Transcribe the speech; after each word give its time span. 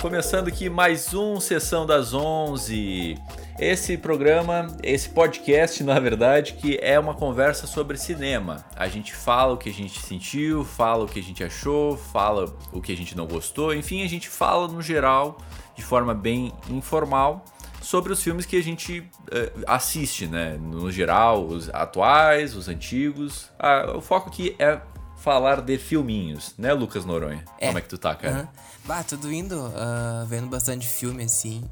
Começando 0.00 0.48
aqui 0.48 0.70
mais 0.70 1.12
um 1.12 1.38
Sessão 1.38 1.84
das 1.84 2.14
11. 2.14 3.18
Esse 3.58 3.98
programa, 3.98 4.74
esse 4.82 5.10
podcast, 5.10 5.84
na 5.84 6.00
verdade, 6.00 6.54
que 6.54 6.78
é 6.80 6.98
uma 6.98 7.12
conversa 7.12 7.66
sobre 7.66 7.98
cinema. 7.98 8.64
A 8.74 8.88
gente 8.88 9.14
fala 9.14 9.52
o 9.52 9.58
que 9.58 9.68
a 9.68 9.72
gente 9.72 10.00
sentiu, 10.00 10.64
fala 10.64 11.04
o 11.04 11.06
que 11.06 11.20
a 11.20 11.22
gente 11.22 11.44
achou, 11.44 11.98
fala 11.98 12.46
o 12.72 12.80
que 12.80 12.90
a 12.92 12.96
gente 12.96 13.14
não 13.14 13.26
gostou, 13.26 13.74
enfim, 13.74 14.02
a 14.02 14.08
gente 14.08 14.26
fala 14.26 14.66
no 14.68 14.80
geral, 14.80 15.36
de 15.76 15.82
forma 15.82 16.14
bem 16.14 16.50
informal, 16.70 17.44
sobre 17.82 18.10
os 18.10 18.22
filmes 18.22 18.46
que 18.46 18.56
a 18.56 18.62
gente 18.62 19.00
uh, 19.00 19.64
assiste, 19.66 20.26
né? 20.26 20.56
No 20.58 20.90
geral, 20.90 21.44
os 21.44 21.68
atuais, 21.74 22.56
os 22.56 22.68
antigos. 22.68 23.50
Ah, 23.58 23.92
o 23.94 24.00
foco 24.00 24.30
aqui 24.30 24.56
é 24.58 24.80
falar 25.20 25.60
de 25.60 25.78
filminhos, 25.78 26.54
né, 26.56 26.72
Lucas 26.72 27.04
Noronha? 27.04 27.44
É. 27.58 27.66
Como 27.66 27.78
é 27.78 27.80
que 27.80 27.88
tu 27.88 27.98
tá, 27.98 28.14
cara? 28.14 28.40
Uhum. 28.40 28.48
Bah, 28.84 29.02
tudo 29.02 29.32
indo, 29.32 29.56
uh, 29.56 30.26
vendo 30.26 30.48
bastante 30.48 30.86
filme, 30.86 31.24
assim. 31.24 31.62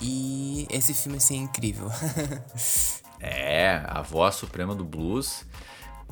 E 0.00 0.66
esse 0.70 0.94
filme, 0.94 1.18
assim, 1.18 1.38
é 1.38 1.42
incrível. 1.42 1.90
é, 3.18 3.82
a 3.86 4.02
voz 4.02 4.34
suprema 4.34 4.74
do 4.74 4.84
blues. 4.84 5.44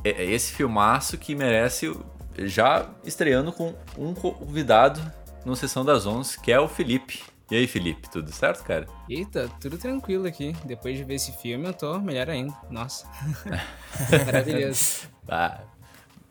É, 0.03 0.09
é 0.09 0.25
esse 0.25 0.51
filmaço 0.51 1.17
que 1.17 1.35
merece, 1.35 1.95
já 2.37 2.89
estreando 3.03 3.51
com 3.51 3.73
um 3.97 4.13
convidado 4.13 4.99
no 5.45 5.55
Sessão 5.55 5.85
das 5.85 6.05
Onze, 6.05 6.39
que 6.39 6.51
é 6.51 6.59
o 6.59 6.67
Felipe. 6.67 7.21
E 7.51 7.55
aí, 7.55 7.65
Felipe, 7.65 8.09
tudo 8.09 8.31
certo, 8.31 8.63
cara? 8.63 8.87
Eita, 9.09 9.49
tudo 9.59 9.77
tranquilo 9.77 10.27
aqui. 10.27 10.55
Depois 10.65 10.95
de 10.95 11.03
ver 11.03 11.15
esse 11.15 11.31
filme, 11.31 11.67
eu 11.67 11.73
tô 11.73 11.99
melhor 11.99 12.29
ainda. 12.29 12.53
Nossa. 12.69 13.07
Maravilhoso. 14.25 15.09
Ah, 15.27 15.61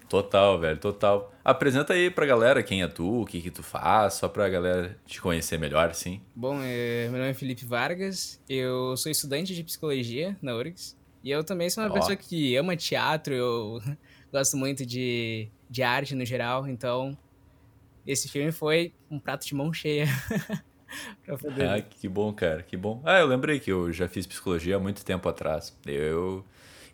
Total, 0.09 0.59
velho, 0.59 0.78
total. 0.78 1.33
Apresenta 1.45 1.92
aí 1.92 2.11
pra 2.11 2.25
galera 2.25 2.62
quem 2.62 2.83
é 2.83 2.89
tu, 2.89 3.23
o 3.23 3.27
que 3.27 3.42
que 3.42 3.51
tu 3.51 3.62
faz, 3.62 4.14
só 4.14 4.28
pra 4.28 4.48
galera 4.48 4.98
te 5.06 5.20
conhecer 5.20 5.59
melhor, 5.59 5.95
sim. 5.95 6.20
Bom, 6.34 6.59
é, 6.62 7.09
meu 7.11 7.19
nome 7.19 7.31
é 7.31 7.34
Felipe 7.34 7.64
Vargas, 7.64 8.42
eu 8.48 8.97
sou 8.97 9.12
estudante 9.12 9.55
de 9.55 9.62
psicologia 9.62 10.36
na 10.41 10.55
URGS. 10.55 10.97
E 11.23 11.31
eu 11.31 11.45
também 11.45 11.69
sou 11.69 11.84
uma 11.84 11.91
oh. 11.91 11.95
pessoa 11.95 12.17
que 12.17 12.56
ama 12.56 12.75
teatro, 12.75 13.34
eu 13.34 13.83
gosto 14.33 14.56
muito 14.56 14.86
de, 14.86 15.48
de 15.69 15.83
arte 15.83 16.14
no 16.14 16.25
geral, 16.25 16.67
então 16.67 17.17
esse 18.06 18.29
filme 18.29 18.51
foi 18.51 18.95
um 19.11 19.19
prato 19.19 19.47
de 19.47 19.55
mão 19.55 19.73
cheia. 19.73 20.06
Ah, 21.29 21.83
que 21.83 22.09
bom, 22.09 22.33
cara, 22.33 22.62
que 22.62 22.75
bom. 22.75 23.03
Ah, 23.05 23.20
eu 23.20 23.27
lembrei 23.27 23.61
que 23.61 23.70
eu 23.70 23.92
já 23.92 24.09
fiz 24.09 24.27
psicologia 24.27 24.77
há 24.77 24.79
muito 24.79 25.05
tempo 25.05 25.29
atrás. 25.29 25.77
Eu 25.84 26.42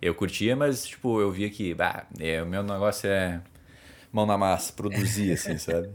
eu 0.05 0.15
curtia, 0.15 0.55
mas, 0.55 0.87
tipo, 0.87 1.19
eu 1.19 1.33
via 1.33 1.49
que, 1.49 1.73
bah, 1.73 2.07
é, 2.21 2.43
o 2.43 2.47
meu 2.47 2.63
negócio 2.63 3.09
é 3.09 3.41
mão 4.13 4.27
na 4.27 4.37
massa, 4.37 4.71
produzir, 4.75 5.33
assim, 5.33 5.57
sabe? 5.57 5.89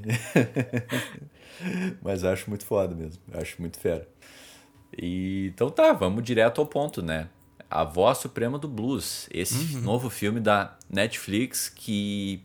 mas 2.01 2.23
acho 2.23 2.49
muito 2.49 2.65
foda 2.65 2.95
mesmo, 2.95 3.21
acho 3.33 3.61
muito 3.61 3.79
fera. 3.79 4.07
E, 4.97 5.51
então 5.53 5.69
tá, 5.69 5.93
vamos 5.93 6.23
direto 6.23 6.59
ao 6.59 6.65
ponto, 6.65 7.03
né? 7.03 7.29
A 7.69 7.83
Voz 7.83 8.17
Suprema 8.17 8.57
do 8.57 8.67
Blues, 8.67 9.29
esse 9.31 9.75
uhum. 9.75 9.81
novo 9.81 10.09
filme 10.09 10.39
da 10.39 10.75
Netflix 10.89 11.69
que 11.69 12.43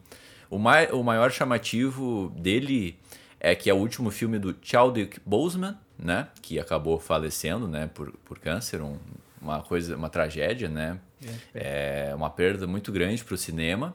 o, 0.50 0.58
mai, 0.58 0.92
o 0.92 1.02
maior 1.02 1.32
chamativo 1.32 2.30
dele 2.36 2.98
é 3.40 3.54
que 3.54 3.70
é 3.70 3.74
o 3.74 3.78
último 3.78 4.10
filme 4.10 4.38
do 4.38 4.54
Chadwick 4.60 5.18
Boseman, 5.24 5.78
né? 5.98 6.28
Que 6.42 6.58
acabou 6.58 7.00
falecendo, 7.00 7.66
né? 7.66 7.88
Por, 7.94 8.12
por 8.22 8.38
câncer, 8.38 8.82
um, 8.82 8.98
uma 9.40 9.62
coisa, 9.62 9.96
uma 9.96 10.10
tragédia, 10.10 10.68
né? 10.68 11.00
É, 11.54 12.08
é 12.10 12.14
uma 12.14 12.30
perda 12.30 12.66
muito 12.66 12.92
grande 12.92 13.22
para 13.24 13.34
o 13.34 13.38
cinema 13.38 13.94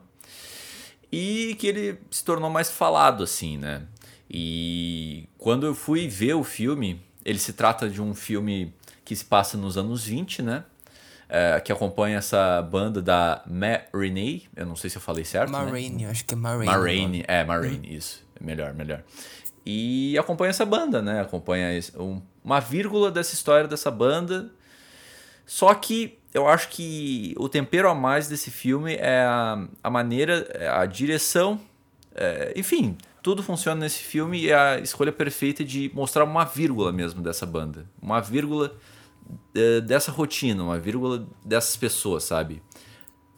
e 1.11 1.55
que 1.59 1.67
ele 1.67 1.99
se 2.11 2.23
tornou 2.23 2.49
mais 2.49 2.69
falado 2.69 3.23
assim, 3.23 3.57
né? 3.57 3.83
E 4.29 5.27
quando 5.37 5.65
eu 5.65 5.73
fui 5.73 6.07
ver 6.07 6.35
o 6.35 6.43
filme, 6.43 7.01
ele 7.25 7.39
se 7.39 7.53
trata 7.53 7.89
de 7.89 8.01
um 8.01 8.13
filme 8.13 8.73
que 9.03 9.15
se 9.15 9.25
passa 9.25 9.57
nos 9.57 9.77
anos 9.77 10.05
20, 10.05 10.43
né? 10.43 10.63
É, 11.27 11.59
que 11.59 11.71
acompanha 11.71 12.17
essa 12.17 12.61
banda 12.61 13.01
da 13.01 13.43
Marinee, 13.45 14.47
eu 14.55 14.65
não 14.65 14.75
sei 14.75 14.89
se 14.89 14.97
eu 14.97 15.01
falei 15.01 15.23
certo. 15.23 15.51
Marraine, 15.51 16.03
né? 16.03 16.09
acho 16.09 16.25
que 16.25 16.33
é 16.33 16.37
Marraine. 16.37 16.65
Marraine, 16.65 17.25
é, 17.27 17.43
Marraine, 17.43 17.87
hum. 17.87 17.93
isso. 17.93 18.23
Melhor, 18.41 18.73
melhor. 18.73 19.03
E 19.65 20.17
acompanha 20.17 20.49
essa 20.49 20.65
banda, 20.65 21.01
né? 21.01 21.21
Acompanha 21.21 21.79
um, 21.97 22.21
uma 22.43 22.59
vírgula 22.59 23.11
dessa 23.11 23.33
história 23.33 23.67
dessa 23.67 23.91
banda 23.91 24.51
só 25.49 25.73
que 25.73 26.18
eu 26.33 26.47
acho 26.47 26.69
que 26.69 27.33
o 27.37 27.49
tempero 27.49 27.89
a 27.89 27.95
mais 27.95 28.27
desse 28.27 28.51
filme 28.51 28.95
é 28.95 29.21
a, 29.21 29.67
a 29.83 29.89
maneira, 29.89 30.47
é 30.53 30.67
a 30.67 30.85
direção, 30.85 31.59
é, 32.15 32.53
enfim, 32.55 32.97
tudo 33.21 33.41
funciona 33.41 33.81
nesse 33.81 33.99
filme 33.99 34.39
e 34.39 34.49
é 34.49 34.55
a 34.55 34.79
escolha 34.79 35.11
perfeita 35.11 35.63
de 35.63 35.91
mostrar 35.93 36.23
uma 36.23 36.45
vírgula 36.45 36.91
mesmo 36.91 37.21
dessa 37.21 37.45
banda. 37.45 37.85
Uma 38.01 38.19
vírgula 38.19 38.75
é, 39.55 39.81
dessa 39.81 40.11
rotina, 40.11 40.63
uma 40.63 40.79
vírgula 40.79 41.27
dessas 41.43 41.75
pessoas, 41.75 42.23
sabe? 42.23 42.61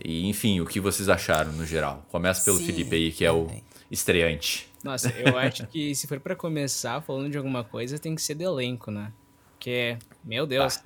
E, 0.04 0.28
enfim, 0.28 0.60
o 0.60 0.66
que 0.66 0.80
vocês 0.80 1.10
acharam 1.10 1.52
no 1.54 1.66
geral? 1.66 2.06
Começa 2.10 2.44
pelo 2.44 2.58
Sim, 2.58 2.66
Felipe 2.66 2.96
aí, 2.96 3.12
que 3.12 3.24
é 3.24 3.32
o 3.32 3.50
estreante. 3.90 4.68
Nossa, 4.84 5.10
eu 5.12 5.38
acho 5.38 5.68
que 5.68 5.94
se 5.94 6.08
for 6.08 6.20
para 6.20 6.36
começar 6.36 7.02
falando 7.02 7.30
de 7.30 7.38
alguma 7.38 7.64
coisa, 7.64 8.00
tem 8.00 8.16
que 8.16 8.22
ser 8.22 8.36
do 8.36 8.44
elenco, 8.44 8.90
né? 8.90 9.12
Porque, 9.52 9.98
meu 10.24 10.48
Deus, 10.48 10.78
tá. 10.78 10.84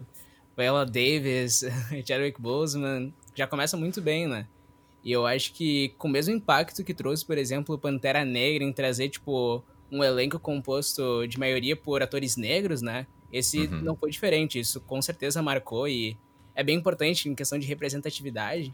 Viola 0.57 0.85
Davis, 0.85 1.63
Chadwick 2.05 2.41
Boseman, 2.41 3.13
já 3.35 3.45
começa 3.45 3.75
muito 3.75 4.01
bem, 4.01 4.27
né? 4.27 4.47
E 5.03 5.11
eu 5.11 5.25
acho 5.25 5.53
que 5.53 5.89
com 5.97 6.07
o 6.07 6.11
mesmo 6.11 6.33
impacto 6.33 6.83
que 6.83 6.93
trouxe, 6.93 7.25
por 7.25 7.37
exemplo, 7.37 7.77
Pantera 7.77 8.25
Negra 8.25 8.63
em 8.63 8.73
trazer, 8.73 9.09
tipo, 9.09 9.63
um 9.91 10.03
elenco 10.03 10.39
composto 10.39 11.27
de 11.27 11.37
maioria 11.37 11.75
por 11.75 12.01
atores 12.01 12.35
negros, 12.35 12.81
né? 12.81 13.05
Esse 13.31 13.67
uhum. 13.67 13.81
não 13.81 13.95
foi 13.95 14.09
diferente, 14.09 14.59
isso 14.59 14.79
com 14.81 15.01
certeza 15.01 15.41
marcou 15.41 15.87
e 15.87 16.17
é 16.55 16.63
bem 16.63 16.77
importante 16.77 17.29
em 17.29 17.35
questão 17.35 17.59
de 17.59 17.67
representatividade. 17.67 18.73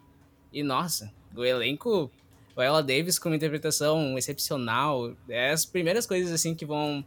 E 0.54 0.64
nossa, 0.64 1.12
o 1.36 1.44
elenco, 1.44 2.12
Viola 2.56 2.84
Davis 2.84 3.18
com 3.18 3.30
uma 3.30 3.36
interpretação 3.36 4.18
excepcional, 4.18 5.14
é 5.28 5.52
as 5.52 5.66
primeiras 5.66 6.06
coisas 6.06 6.32
assim 6.32 6.54
que 6.54 6.66
vão 6.66 7.04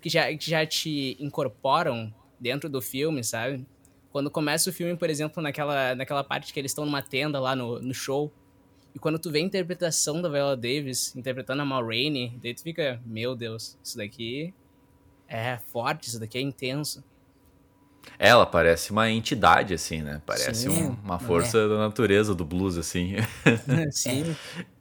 que 0.00 0.08
já, 0.08 0.32
que 0.36 0.48
já 0.50 0.64
te 0.64 1.16
incorporam 1.18 2.14
dentro 2.38 2.68
do 2.68 2.80
filme, 2.80 3.24
sabe? 3.24 3.66
Quando 4.10 4.30
começa 4.30 4.70
o 4.70 4.72
filme, 4.72 4.96
por 4.96 5.10
exemplo, 5.10 5.42
naquela, 5.42 5.94
naquela 5.94 6.24
parte 6.24 6.52
que 6.52 6.58
eles 6.58 6.70
estão 6.70 6.84
numa 6.84 7.02
tenda 7.02 7.38
lá 7.38 7.54
no, 7.54 7.78
no 7.80 7.92
show, 7.92 8.32
e 8.94 8.98
quando 8.98 9.18
tu 9.18 9.30
vê 9.30 9.38
a 9.38 9.42
interpretação 9.42 10.20
da 10.22 10.28
Viola 10.28 10.56
Davis 10.56 11.14
interpretando 11.14 11.62
a 11.62 11.64
Ma 11.64 11.80
Rainey, 11.80 12.38
daí 12.42 12.54
tu 12.54 12.62
fica, 12.62 13.00
meu 13.04 13.36
Deus, 13.36 13.78
isso 13.82 13.96
daqui 13.96 14.54
é 15.28 15.58
forte, 15.58 16.08
isso 16.08 16.18
daqui 16.18 16.38
é 16.38 16.40
intenso. 16.40 17.04
Ela 18.18 18.46
parece 18.46 18.90
uma 18.90 19.10
entidade, 19.10 19.74
assim, 19.74 20.00
né? 20.00 20.22
Parece 20.24 20.68
um, 20.68 20.96
uma 21.04 21.18
força 21.18 21.58
é. 21.58 21.68
da 21.68 21.76
natureza 21.76 22.34
do 22.34 22.44
blues, 22.44 22.78
assim. 22.78 23.16
Sim. 23.92 24.34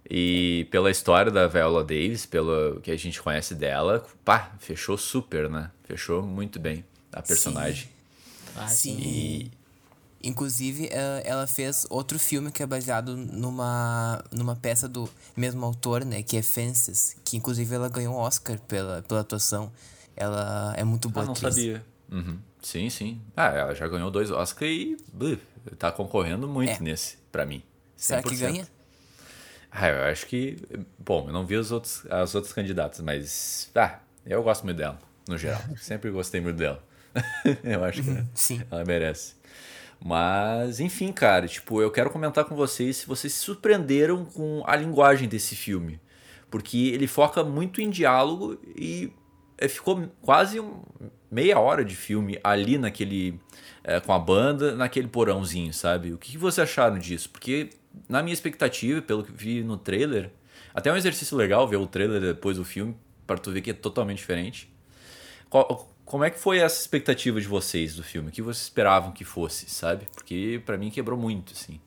e 0.09 0.66
pela 0.72 0.90
história 0.90 1.30
da 1.30 1.46
Viola 1.48 1.84
Davis, 1.84 2.26
pelo 2.26 2.80
que 2.80 2.90
a 2.90 2.98
gente 2.98 3.22
conhece 3.22 3.54
dela, 3.54 4.06
pá, 4.24 4.56
fechou 4.59 4.98
super, 4.98 5.50
né? 5.50 5.70
Fechou 5.84 6.24
muito 6.24 6.59
bem 6.59 6.86
a 7.12 7.22
personagem. 7.22 7.88
Sim. 7.88 7.97
Ah, 8.56 8.68
sim. 8.68 8.97
E... 9.00 9.52
Inclusive, 10.24 10.90
eh, 10.91 11.24
ela 11.25 11.46
fez 11.46 11.85
outro 11.90 12.18
filme 12.18 12.52
que 12.52 12.63
é 12.63 12.66
baseado 12.66 13.16
numa, 13.16 14.24
numa 14.31 14.56
peça 14.56 14.90
do 14.90 15.08
mesmo 15.35 15.63
autor, 15.63 16.03
né? 16.03 16.24
Que 16.24 16.38
é 16.38 16.41
Fences. 16.41 17.16
Que 17.24 17.38
inclusive 17.38 17.74
ela 17.74 17.88
ganhou 17.88 18.16
um 18.16 18.18
Oscar 18.18 18.59
pela, 18.62 19.03
pela 19.03 19.22
atuação. 19.22 19.72
Ela 20.16 20.73
é 20.76 20.84
muito 20.84 21.08
boa 21.08 21.23
ah, 21.23 21.28
não 21.28 21.34
atriz. 21.34 21.53
sabia. 21.53 21.85
Uhum. 22.11 22.40
Sim, 22.61 22.90
sim. 22.90 23.22
Ah, 23.35 23.47
ela 23.47 23.76
já 23.76 23.88
ganhou 23.88 24.09
dois 24.09 24.32
Oscars 24.32 24.72
e 24.72 24.97
uh, 25.14 25.76
tá 25.76 25.91
concorrendo 25.91 26.47
muito 26.47 26.72
é. 26.72 26.79
nesse, 26.79 27.17
para 27.32 27.46
mim. 27.46 27.59
100%. 27.59 27.64
Será 27.96 28.23
que 28.23 28.35
ganha? 28.35 28.67
Ah, 29.72 29.88
eu 29.90 30.03
acho 30.05 30.26
que. 30.26 30.58
Bom, 30.97 31.28
eu 31.28 31.34
não 31.34 31.46
vi 31.46 31.55
os 31.55 31.72
outros, 31.72 32.05
as 32.09 32.34
outras 32.34 32.53
candidatas, 32.53 32.99
mas. 33.02 33.70
Ah, 33.76 33.99
eu 34.26 34.41
gosto 34.41 34.64
muito 34.64 34.78
dela, 34.78 34.99
no 35.28 35.38
geral. 35.38 35.61
Sempre 35.78 36.09
gostei 36.09 36.41
muito 36.41 36.58
dela. 36.58 36.84
eu 37.64 37.84
acho 37.84 38.03
que 38.03 38.09
uhum, 38.09 38.28
Sim. 38.34 38.61
ela 38.69 38.84
merece. 38.85 39.35
Mas, 40.03 40.79
enfim, 40.79 41.11
cara, 41.11 41.47
tipo, 41.47 41.81
eu 41.81 41.91
quero 41.91 42.09
comentar 42.09 42.46
com 42.46 42.55
vocês 42.55 42.97
se 42.97 43.08
vocês 43.08 43.34
se 43.34 43.40
surpreenderam 43.40 44.25
com 44.25 44.64
a 44.66 44.75
linguagem 44.75 45.28
desse 45.28 45.55
filme. 45.55 45.99
Porque 46.49 46.78
ele 46.90 47.08
foca 47.08 47.43
muito 47.43 47.81
em 47.81 47.90
diálogo 47.90 48.58
e 48.75 49.11
é, 49.58 49.67
ficou 49.67 50.08
quase 50.22 50.64
meia 51.29 51.59
hora 51.59 51.84
de 51.84 51.96
filme 51.96 52.40
ali 52.43 52.78
naquele. 52.78 53.40
É, 53.84 53.99
com 53.99 54.13
a 54.13 54.20
banda, 54.20 54.75
naquele 54.75 55.08
porãozinho, 55.08 55.73
sabe? 55.73 56.13
O 56.13 56.17
que, 56.17 56.31
que 56.34 56.37
você 56.37 56.61
acharam 56.61 56.99
disso? 56.99 57.29
Porque, 57.29 57.70
na 58.08 58.22
minha 58.22 58.34
expectativa, 58.34 59.02
pelo 59.02 59.23
que 59.23 59.31
vi 59.31 59.63
no 59.63 59.78
trailer, 59.78 60.29
até 60.73 60.90
é 60.90 60.93
um 60.93 60.97
exercício 60.97 61.37
legal 61.37 61.67
ver 61.67 61.78
o 61.78 61.87
trailer 61.87 62.20
depois 62.22 62.58
do 62.58 62.66
filme, 62.66 62.96
para 63.25 63.37
tu 63.37 63.52
ver 63.52 63.61
que 63.61 63.72
é 63.72 63.73
totalmente 63.73 64.17
diferente. 64.17 64.70
Qual, 65.49 65.90
como 66.08 66.24
é 66.24 66.30
que 66.30 66.40
foi 66.40 66.59
essa 66.59 66.80
expectativa 66.80 67.40
de 67.40 67.48
vocês 67.48 67.94
do 67.94 68.02
filme? 68.02 68.30
O 68.30 68.32
que 68.32 68.42
vocês 68.42 68.64
esperavam 68.64 69.12
que 69.12 69.26
fosse, 69.26 69.70
sabe? 69.70 70.08
Porque 70.16 70.62
para 70.66 70.78
mim 70.78 70.90
quebrou 70.90 71.20
muito, 71.20 71.52
assim. 71.52 71.82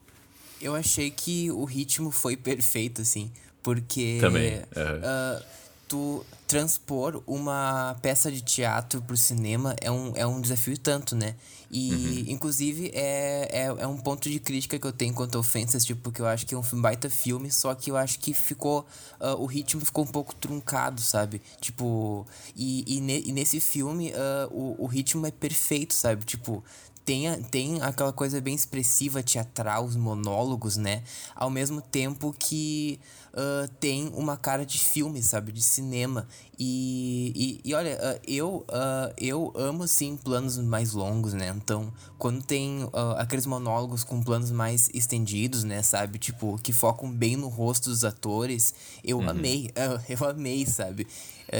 Eu 0.60 0.74
achei 0.74 1.10
que 1.10 1.50
o 1.50 1.64
ritmo 1.64 2.10
foi 2.10 2.36
perfeito, 2.36 3.00
assim, 3.00 3.32
porque... 3.62 4.18
Também. 4.20 4.56
Uhum. 4.56 4.60
Uh, 4.60 5.44
tu 5.90 6.24
transpor 6.46 7.20
uma 7.26 7.96
peça 8.00 8.30
de 8.30 8.40
teatro 8.40 9.02
pro 9.02 9.16
cinema 9.16 9.74
é 9.80 9.90
um, 9.90 10.12
é 10.14 10.24
um 10.24 10.40
desafio 10.40 10.78
tanto, 10.78 11.16
né? 11.16 11.34
E, 11.68 11.92
uhum. 11.92 12.24
inclusive, 12.32 12.92
é, 12.94 13.48
é, 13.50 13.64
é 13.66 13.86
um 13.88 13.96
ponto 13.96 14.30
de 14.30 14.38
crítica 14.38 14.78
que 14.78 14.86
eu 14.86 14.92
tenho 14.92 15.12
quanto 15.12 15.36
a 15.36 15.40
Ofensas, 15.40 15.84
tipo, 15.84 16.00
porque 16.00 16.22
eu 16.22 16.26
acho 16.26 16.46
que 16.46 16.54
é 16.54 16.58
um 16.58 16.62
baita 16.80 17.10
filme, 17.10 17.50
só 17.50 17.74
que 17.74 17.90
eu 17.90 17.96
acho 17.96 18.20
que 18.20 18.32
ficou. 18.32 18.86
Uh, 19.20 19.42
o 19.42 19.46
ritmo 19.46 19.80
ficou 19.84 20.04
um 20.04 20.08
pouco 20.08 20.32
truncado, 20.34 21.00
sabe? 21.00 21.42
Tipo. 21.60 22.24
E, 22.54 22.84
e, 22.86 23.00
ne, 23.00 23.22
e 23.26 23.32
nesse 23.32 23.58
filme, 23.58 24.10
uh, 24.10 24.48
o, 24.52 24.84
o 24.84 24.86
ritmo 24.86 25.26
é 25.26 25.30
perfeito, 25.32 25.94
sabe? 25.94 26.24
Tipo, 26.24 26.62
tem, 27.04 27.42
tem 27.44 27.82
aquela 27.82 28.12
coisa 28.12 28.40
bem 28.40 28.54
expressiva, 28.54 29.22
teatral, 29.22 29.84
os 29.84 29.96
monólogos, 29.96 30.76
né? 30.76 31.02
Ao 31.34 31.50
mesmo 31.50 31.80
tempo 31.80 32.34
que 32.38 33.00
uh, 33.32 33.68
tem 33.80 34.08
uma 34.14 34.36
cara 34.36 34.64
de 34.64 34.78
filme, 34.78 35.22
sabe? 35.22 35.50
De 35.50 35.62
cinema. 35.62 36.28
E, 36.58 37.60
e, 37.64 37.70
e 37.70 37.74
olha, 37.74 37.96
uh, 37.96 38.20
eu, 38.26 38.66
uh, 38.68 39.12
eu 39.18 39.52
amo, 39.56 39.88
sim, 39.88 40.16
planos 40.16 40.58
mais 40.58 40.92
longos, 40.92 41.32
né? 41.32 41.52
Então, 41.56 41.92
quando 42.18 42.42
tem 42.42 42.88
aqueles 43.16 43.46
monólogos 43.46 44.04
com 44.04 44.22
planos 44.22 44.50
mais 44.50 44.90
estendidos, 44.92 45.64
né? 45.64 45.82
Sabe? 45.82 46.18
Tipo, 46.18 46.58
que 46.62 46.72
focam 46.72 47.10
bem 47.10 47.36
no 47.36 47.48
rosto 47.48 47.88
dos 47.88 48.04
atores, 48.04 48.74
eu 49.02 49.18
uhum. 49.18 49.30
amei. 49.30 49.70
eu 50.08 50.28
amei, 50.28 50.66
sabe? 50.66 51.06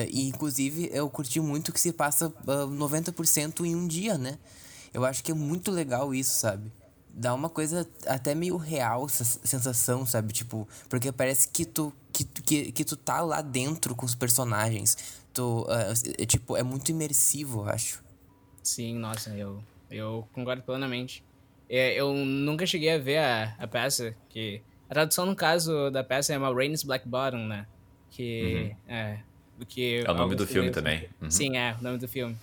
e, 0.08 0.28
inclusive, 0.28 0.88
eu 0.92 1.10
curti 1.10 1.40
muito 1.40 1.72
que 1.72 1.80
se 1.80 1.92
passa 1.92 2.28
uh, 2.28 2.70
90% 2.70 3.64
em 3.64 3.74
um 3.74 3.88
dia, 3.88 4.16
né? 4.16 4.38
Eu 4.92 5.04
acho 5.04 5.22
que 5.22 5.30
é 5.30 5.34
muito 5.34 5.70
legal 5.70 6.14
isso, 6.14 6.38
sabe? 6.38 6.72
Dá 7.12 7.34
uma 7.34 7.48
coisa 7.48 7.88
até 8.06 8.34
meio 8.34 8.56
real, 8.56 9.06
essa 9.06 9.24
sensação, 9.24 10.06
sabe? 10.06 10.32
Tipo, 10.32 10.68
porque 10.88 11.10
parece 11.10 11.48
que 11.48 11.64
tu, 11.64 11.92
que, 12.12 12.24
que, 12.24 12.72
que 12.72 12.84
tu 12.84 12.96
tá 12.96 13.20
lá 13.20 13.42
dentro 13.42 13.94
com 13.94 14.06
os 14.06 14.14
personagens. 14.14 15.20
Tu, 15.32 15.62
uh, 15.62 15.68
é, 16.18 16.26
tipo, 16.26 16.56
é 16.56 16.62
muito 16.62 16.90
imersivo, 16.90 17.60
eu 17.60 17.68
acho. 17.68 18.02
Sim, 18.62 18.96
nossa, 18.98 19.30
eu, 19.30 19.62
eu 19.90 20.28
concordo 20.32 20.62
plenamente. 20.62 21.24
É, 21.68 21.94
eu 21.94 22.12
nunca 22.14 22.66
cheguei 22.66 22.92
a 22.92 22.98
ver 22.98 23.18
a, 23.18 23.54
a 23.58 23.66
peça, 23.66 24.14
que... 24.28 24.62
A 24.88 24.94
tradução, 24.94 25.24
no 25.24 25.36
caso, 25.36 25.88
da 25.90 26.02
peça 26.02 26.34
é 26.34 26.38
uma 26.38 26.52
Rain's 26.52 26.82
Black 26.82 27.08
Bottom, 27.08 27.46
né? 27.46 27.66
Que... 28.10 28.74
Uhum. 28.88 28.94
É, 28.94 29.20
que 29.68 30.02
é 30.04 30.10
o 30.10 30.14
nome 30.14 30.34
do 30.34 30.46
filme 30.46 30.70
também. 30.70 31.08
Uhum. 31.20 31.30
Sim, 31.30 31.56
é, 31.56 31.76
o 31.78 31.82
nome 31.82 31.98
do 31.98 32.08
filme. 32.08 32.36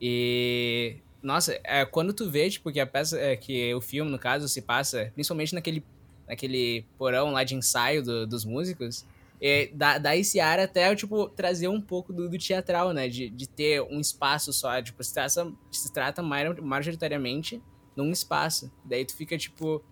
E 0.00 0.96
nossa, 1.22 1.58
é, 1.64 1.84
quando 1.84 2.12
tu 2.12 2.30
vê, 2.30 2.48
tipo, 2.48 2.70
que 2.70 2.80
a 2.80 2.86
peça, 2.86 3.18
é, 3.18 3.36
que 3.36 3.74
o 3.74 3.80
filme, 3.80 4.10
no 4.10 4.18
caso, 4.18 4.48
se 4.48 4.62
passa, 4.62 5.10
principalmente 5.14 5.54
naquele, 5.54 5.84
naquele 6.26 6.84
porão 6.96 7.32
lá 7.32 7.44
de 7.44 7.54
ensaio 7.54 8.02
do, 8.02 8.26
dos 8.26 8.44
músicos, 8.44 9.04
é, 9.40 9.70
dá, 9.72 9.98
dá 9.98 10.16
esse 10.16 10.40
ar 10.40 10.58
até, 10.58 10.94
tipo, 10.94 11.28
trazer 11.28 11.68
um 11.68 11.80
pouco 11.80 12.12
do, 12.12 12.28
do 12.28 12.38
teatral, 12.38 12.92
né? 12.92 13.08
De, 13.08 13.28
de 13.28 13.48
ter 13.48 13.82
um 13.82 14.00
espaço 14.00 14.52
só, 14.52 14.80
tipo, 14.82 15.02
se 15.02 15.12
trata, 15.12 15.52
se 15.70 15.92
trata 15.92 16.22
majoritariamente 16.22 17.62
num 17.96 18.10
espaço. 18.10 18.70
Daí 18.84 19.04
tu 19.04 19.16
fica, 19.16 19.36
tipo, 19.36 19.82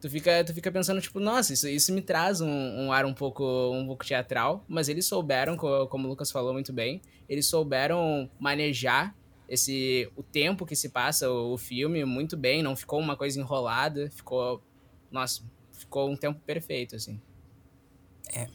tu 0.00 0.08
fica, 0.08 0.44
tu 0.44 0.54
fica 0.54 0.70
pensando, 0.70 1.00
tipo, 1.00 1.20
nossa, 1.20 1.52
isso, 1.52 1.68
isso 1.68 1.92
me 1.92 2.00
traz 2.00 2.40
um, 2.40 2.48
um 2.48 2.92
ar 2.92 3.04
um 3.04 3.14
pouco, 3.14 3.44
um 3.72 3.86
pouco 3.86 4.04
teatral, 4.04 4.64
mas 4.68 4.88
eles 4.88 5.06
souberam, 5.06 5.56
como 5.56 6.06
o 6.06 6.10
Lucas 6.10 6.30
falou 6.30 6.52
muito 6.52 6.72
bem, 6.72 7.00
eles 7.28 7.46
souberam 7.46 8.30
manejar 8.38 9.14
esse 9.48 10.10
o 10.14 10.22
tempo 10.22 10.66
que 10.66 10.76
se 10.76 10.90
passa 10.90 11.30
o, 11.30 11.54
o 11.54 11.58
filme 11.58 12.04
muito 12.04 12.36
bem, 12.36 12.62
não 12.62 12.76
ficou 12.76 13.00
uma 13.00 13.16
coisa 13.16 13.40
enrolada, 13.40 14.10
ficou 14.10 14.62
nossa, 15.10 15.42
ficou 15.72 16.10
um 16.10 16.16
tempo 16.16 16.40
perfeito 16.40 16.94
assim. 16.94 17.20
É. 18.32 18.46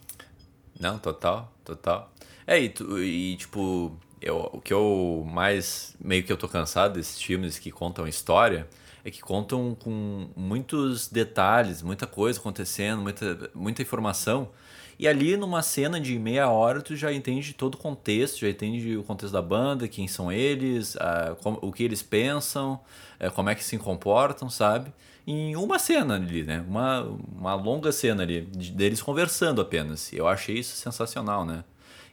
Não, 0.78 0.98
total, 0.98 1.52
total. 1.64 2.12
É, 2.46 2.60
e, 2.60 2.72
e 3.02 3.36
tipo, 3.36 3.98
eu, 4.20 4.50
o 4.52 4.60
que 4.60 4.72
eu 4.72 5.24
mais 5.26 5.96
meio 6.00 6.22
que 6.24 6.32
eu 6.32 6.36
tô 6.36 6.48
cansado 6.48 6.94
desses 6.94 7.20
filmes 7.20 7.58
que 7.58 7.70
contam 7.70 8.06
história 8.06 8.68
é 9.04 9.10
que 9.10 9.20
contam 9.20 9.76
com 9.78 10.30
muitos 10.34 11.08
detalhes, 11.08 11.82
muita 11.82 12.06
coisa 12.06 12.38
acontecendo, 12.40 13.02
muita, 13.02 13.50
muita 13.54 13.82
informação 13.82 14.50
e 14.98 15.08
ali 15.08 15.36
numa 15.36 15.62
cena 15.62 16.00
de 16.00 16.18
meia 16.18 16.48
hora 16.48 16.80
tu 16.80 16.94
já 16.94 17.12
entende 17.12 17.52
todo 17.52 17.74
o 17.74 17.78
contexto, 17.78 18.40
já 18.40 18.48
entende 18.48 18.96
o 18.96 19.02
contexto 19.02 19.32
da 19.32 19.42
banda, 19.42 19.88
quem 19.88 20.06
são 20.06 20.30
eles, 20.30 20.96
a, 20.96 21.36
como, 21.42 21.58
o 21.62 21.72
que 21.72 21.82
eles 21.82 22.02
pensam, 22.02 22.80
é, 23.18 23.28
como 23.28 23.50
é 23.50 23.54
que 23.54 23.64
se 23.64 23.76
comportam, 23.78 24.48
sabe? 24.48 24.92
Em 25.26 25.56
uma 25.56 25.78
cena 25.78 26.16
ali, 26.16 26.44
né? 26.44 26.64
Uma, 26.68 27.02
uma 27.34 27.54
longa 27.54 27.90
cena 27.90 28.22
ali, 28.22 28.42
de, 28.42 28.70
deles 28.70 29.02
conversando 29.02 29.60
apenas. 29.60 30.12
Eu 30.12 30.28
achei 30.28 30.58
isso 30.58 30.76
sensacional, 30.76 31.44
né? 31.44 31.64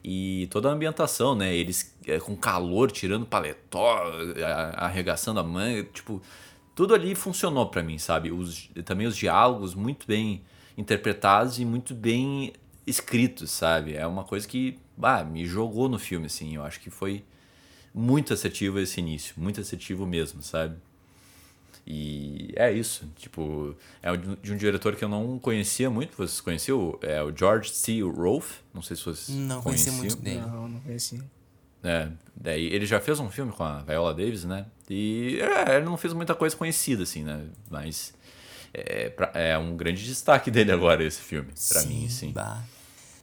E 0.04 0.48
toda 0.50 0.69
a 0.69 0.72
ambientação, 0.72 1.36
né? 1.36 1.54
Eles 1.54 1.95
é, 2.07 2.19
com 2.19 2.36
calor, 2.36 2.89
tirando 2.92 3.25
paletó, 3.25 4.04
arregaçando 4.75 5.39
a 5.39 5.44
manga, 5.44 5.84
tipo, 5.84 6.22
tudo 6.74 6.95
ali 6.95 7.13
funcionou 7.13 7.68
para 7.68 7.84
mim, 7.84 7.98
sabe? 7.98 8.31
Os, 8.31 8.69
também 8.86 9.06
os 9.06 9.16
diálogos 9.16 9.75
muito 9.75 10.07
bem 10.07 10.42
interpretados 10.77 11.60
e 11.60 11.66
muito 11.66 11.94
bem 11.94 12.54
escritos, 12.86 13.51
sabe? 13.51 13.95
É 13.95 14.06
uma 14.06 14.24
coisa 14.24 14.48
que 14.48 14.78
bah, 14.98 15.24
me 15.24 15.45
jogou 15.45 15.88
no 15.88 16.00
filme, 16.00 16.25
assim. 16.25 16.56
Eu 16.56 16.63
acho 16.63 16.80
que 16.80 16.89
foi 16.89 17.24
muito 17.94 18.33
assertivo 18.33 18.80
esse 18.80 19.00
início, 19.00 19.36
muito 19.38 19.60
assertivo 19.60 20.06
mesmo, 20.06 20.42
sabe? 20.42 20.75
E 21.86 22.54
é 22.56 22.72
isso, 22.72 23.12
tipo, 23.18 23.75
é 24.04 24.16
de 24.16 24.54
um 24.54 24.56
diretor 24.56 24.95
que 24.95 25.04
eu 25.04 25.10
não 25.10 25.39
conhecia 25.39 25.89
muito, 25.89 26.16
vocês 26.16 26.39
conheciam? 26.39 26.98
É 27.01 27.22
o 27.24 27.36
George 27.36 27.72
C. 27.72 28.01
Rolfe, 28.01 28.60
não 28.74 28.81
sei 28.81 28.95
se 28.95 29.04
vocês 29.04 29.30
Não 29.36 29.62
conhecia 29.62 29.92
muito 29.94 30.16
dele. 30.18 30.42
Não, 30.42 30.68
não 30.69 30.80
conhecia. 30.80 31.24
É, 31.84 32.10
daí 32.36 32.68
ele 32.68 32.86
já 32.86 33.00
fez 33.00 33.19
um 33.19 33.30
filme 33.31 33.51
com 33.51 33.63
a 33.63 33.80
Viola 33.80 34.13
Davis, 34.13 34.45
né? 34.45 34.68
E 34.88 35.39
é, 35.42 35.77
ele 35.77 35.86
não 35.86 35.98
fez 35.98 36.13
muita 36.13 36.36
coisa 36.36 36.56
conhecida, 36.56 37.04
assim, 37.04 37.24
né? 37.24 37.48
Mas 37.69 38.13
é, 38.73 39.09
pra, 39.09 39.31
é 39.33 39.57
um 39.57 39.75
grande 39.75 40.06
destaque 40.06 40.50
dele 40.51 40.71
agora, 40.71 41.03
esse 41.03 41.21
filme, 41.21 41.51
para 41.69 41.83
mim, 41.83 42.09
sim. 42.09 42.31
Bah. 42.31 42.63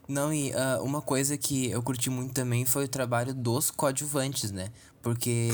Não, 0.07 0.33
e 0.33 0.51
uh, 0.51 0.83
uma 0.83 1.03
coisa 1.03 1.37
que 1.37 1.69
eu 1.69 1.83
curti 1.83 2.09
muito 2.09 2.33
também 2.33 2.65
foi 2.65 2.85
o 2.85 2.87
trabalho 2.87 3.31
dos 3.31 3.69
coadjuvantes, 3.69 4.51
né? 4.51 4.71
Porque 5.03 5.49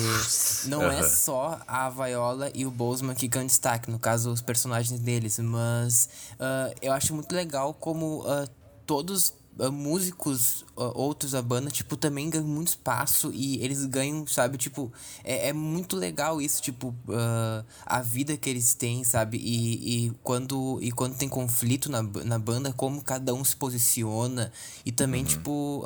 não 0.67 0.79
uhum. 0.79 0.91
é 0.91 1.03
só 1.03 1.59
a 1.67 1.89
Viola 1.89 2.49
e 2.55 2.65
o 2.65 2.71
Boseman 2.71 3.13
que 3.13 3.27
ganham 3.27 3.45
destaque, 3.45 3.91
no 3.91 3.99
caso, 3.99 4.31
os 4.31 4.41
personagens 4.41 4.99
deles, 4.99 5.37
mas 5.39 6.09
uh, 6.33 6.73
eu 6.81 6.93
acho 6.93 7.13
muito 7.13 7.35
legal 7.35 7.73
como 7.73 8.21
uh, 8.21 8.47
todos 8.85 9.33
músicos 9.71 10.61
uh, 10.75 10.91
outros 10.93 11.31
da 11.31 11.41
banda, 11.41 11.69
tipo, 11.69 11.95
também 11.95 12.29
ganham 12.29 12.47
muito 12.47 12.69
espaço 12.69 13.31
e 13.33 13.63
eles 13.63 13.85
ganham, 13.85 14.27
sabe, 14.27 14.57
tipo, 14.57 14.91
é, 15.23 15.49
é 15.49 15.53
muito 15.53 15.95
legal 15.95 16.41
isso, 16.41 16.61
tipo, 16.61 16.89
uh, 17.07 17.65
a 17.85 18.01
vida 18.01 18.35
que 18.35 18.49
eles 18.49 18.73
têm, 18.73 19.03
sabe, 19.03 19.37
e, 19.37 20.07
e, 20.07 20.09
quando, 20.23 20.79
e 20.81 20.91
quando 20.91 21.15
tem 21.15 21.29
conflito 21.29 21.89
na, 21.89 22.01
na 22.01 22.37
banda, 22.37 22.73
como 22.73 23.01
cada 23.01 23.33
um 23.33 23.43
se 23.43 23.55
posiciona 23.55 24.51
e 24.85 24.91
também, 24.91 25.21
uhum. 25.21 25.27
tipo, 25.27 25.85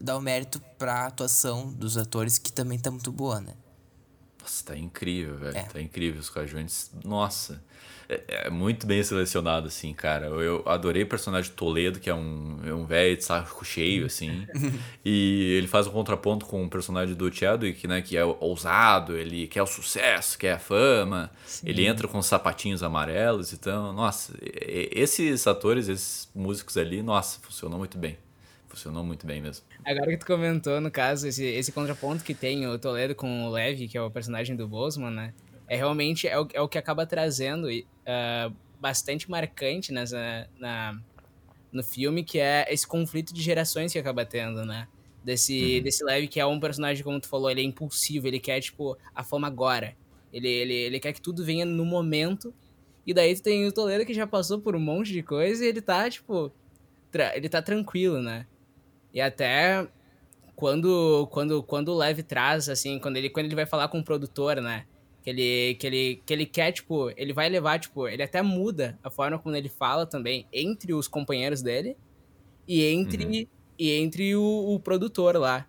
dá 0.00 0.16
o 0.16 0.20
mérito 0.20 0.60
pra 0.78 1.06
atuação 1.06 1.72
dos 1.72 1.96
atores, 1.96 2.38
que 2.38 2.52
também 2.52 2.78
tá 2.78 2.90
muito 2.90 3.12
boa, 3.12 3.40
né? 3.40 3.54
Nossa, 4.44 4.64
tá 4.66 4.76
incrível, 4.76 5.38
velho, 5.38 5.56
é. 5.56 5.62
tá 5.62 5.80
incrível 5.80 6.20
os 6.20 6.28
coadjuvantes, 6.28 6.90
nossa... 7.02 7.62
É, 8.06 8.22
é, 8.28 8.50
muito 8.50 8.86
bem 8.86 9.02
selecionado, 9.02 9.68
assim, 9.68 9.94
cara. 9.94 10.26
Eu 10.26 10.62
adorei 10.66 11.04
o 11.04 11.06
personagem 11.06 11.50
Toledo, 11.52 11.98
que 11.98 12.10
é 12.10 12.14
um, 12.14 12.58
é 12.62 12.74
um 12.74 12.84
velho 12.84 13.16
de 13.16 13.24
saco 13.24 13.64
cheio, 13.64 14.04
assim. 14.06 14.46
e 15.02 15.54
ele 15.56 15.66
faz 15.66 15.86
um 15.86 15.90
contraponto 15.90 16.44
com 16.44 16.62
o 16.62 16.68
personagem 16.68 17.14
do 17.14 17.32
Chadwick, 17.32 17.86
né? 17.86 18.02
Que 18.02 18.18
é 18.18 18.22
ousado, 18.24 19.16
ele 19.16 19.46
quer 19.46 19.62
o 19.62 19.66
sucesso, 19.66 20.38
quer 20.38 20.52
a 20.52 20.58
fama. 20.58 21.30
Sim. 21.46 21.66
Ele 21.66 21.86
entra 21.86 22.06
com 22.06 22.18
os 22.18 22.26
sapatinhos 22.26 22.82
amarelos, 22.82 23.54
então... 23.54 23.94
Nossa, 23.94 24.34
esses 24.42 25.46
atores, 25.46 25.88
esses 25.88 26.28
músicos 26.34 26.76
ali, 26.76 27.02
nossa, 27.02 27.38
funcionou 27.40 27.78
muito 27.78 27.96
bem. 27.96 28.18
Funcionou 28.74 29.04
muito 29.04 29.26
bem 29.26 29.40
mesmo. 29.40 29.64
Agora 29.84 30.10
que 30.10 30.18
tu 30.18 30.26
comentou, 30.26 30.80
no 30.80 30.90
caso, 30.90 31.28
esse, 31.28 31.44
esse 31.44 31.72
contraponto 31.72 32.24
que 32.24 32.34
tem 32.34 32.66
o 32.66 32.78
Toledo 32.78 33.14
com 33.14 33.46
o 33.46 33.50
Levi, 33.50 33.88
que 33.88 33.96
é 33.96 34.02
o 34.02 34.10
personagem 34.10 34.56
do 34.56 34.66
Bosman, 34.68 35.10
né? 35.10 35.34
é 35.68 35.76
realmente 35.76 36.28
é 36.28 36.38
o, 36.38 36.48
é 36.52 36.60
o 36.60 36.68
que 36.68 36.78
acaba 36.78 37.06
trazendo 37.06 37.68
uh, 37.68 38.54
bastante 38.80 39.30
marcante 39.30 39.92
nessa, 39.92 40.48
na, 40.58 40.98
no 41.72 41.82
filme, 41.82 42.22
que 42.22 42.38
é 42.38 42.66
esse 42.68 42.86
conflito 42.86 43.32
de 43.32 43.42
gerações 43.42 43.92
que 43.92 43.98
acaba 43.98 44.24
tendo, 44.24 44.64
né? 44.64 44.88
Desse, 45.22 45.76
uhum. 45.76 45.82
desse 45.82 46.04
Levi 46.04 46.28
que 46.28 46.38
é 46.38 46.44
um 46.44 46.60
personagem, 46.60 47.02
como 47.02 47.18
tu 47.18 47.28
falou, 47.28 47.50
ele 47.50 47.62
é 47.62 47.64
impulsivo, 47.64 48.26
ele 48.26 48.38
quer, 48.38 48.60
tipo, 48.60 48.96
a 49.14 49.24
fama 49.24 49.46
agora. 49.46 49.96
Ele, 50.30 50.48
ele, 50.48 50.74
ele 50.74 51.00
quer 51.00 51.12
que 51.12 51.20
tudo 51.20 51.44
venha 51.44 51.64
no 51.64 51.84
momento. 51.84 52.52
E 53.06 53.14
daí 53.14 53.34
tu 53.34 53.42
tem 53.42 53.66
o 53.66 53.72
Toledo 53.72 54.04
que 54.04 54.12
já 54.12 54.26
passou 54.26 54.58
por 54.58 54.76
um 54.76 54.80
monte 54.80 55.12
de 55.12 55.22
coisa 55.22 55.64
e 55.64 55.68
ele 55.68 55.80
tá, 55.80 56.10
tipo, 56.10 56.52
ele 57.34 57.48
tá 57.48 57.62
tranquilo, 57.62 58.20
né? 58.20 58.46
E 59.14 59.20
até 59.20 59.86
quando, 60.54 61.26
quando, 61.30 61.62
quando 61.62 61.88
o 61.88 61.96
Levi 61.96 62.22
traz, 62.22 62.68
assim, 62.68 62.98
quando 62.98 63.16
ele, 63.16 63.30
quando 63.30 63.46
ele 63.46 63.54
vai 63.54 63.66
falar 63.66 63.88
com 63.88 64.00
o 64.00 64.04
produtor, 64.04 64.60
né? 64.60 64.84
que 65.24 65.30
ele, 65.30 65.74
que 65.76 65.86
ele, 65.86 66.22
que 66.26 66.32
ele 66.34 66.46
quer, 66.46 66.70
tipo, 66.70 67.10
ele 67.16 67.32
vai 67.32 67.48
levar, 67.48 67.80
tipo, 67.80 68.06
ele 68.06 68.22
até 68.22 68.42
muda 68.42 68.98
a 69.02 69.10
forma 69.10 69.38
como 69.38 69.56
ele 69.56 69.70
fala 69.70 70.04
também 70.04 70.46
entre 70.52 70.92
os 70.92 71.08
companheiros 71.08 71.62
dele 71.62 71.96
e 72.68 72.84
entre, 72.84 73.24
uhum. 73.24 73.46
e 73.78 73.90
entre 73.92 74.36
o, 74.36 74.74
o 74.74 74.78
produtor 74.78 75.36
lá. 75.36 75.66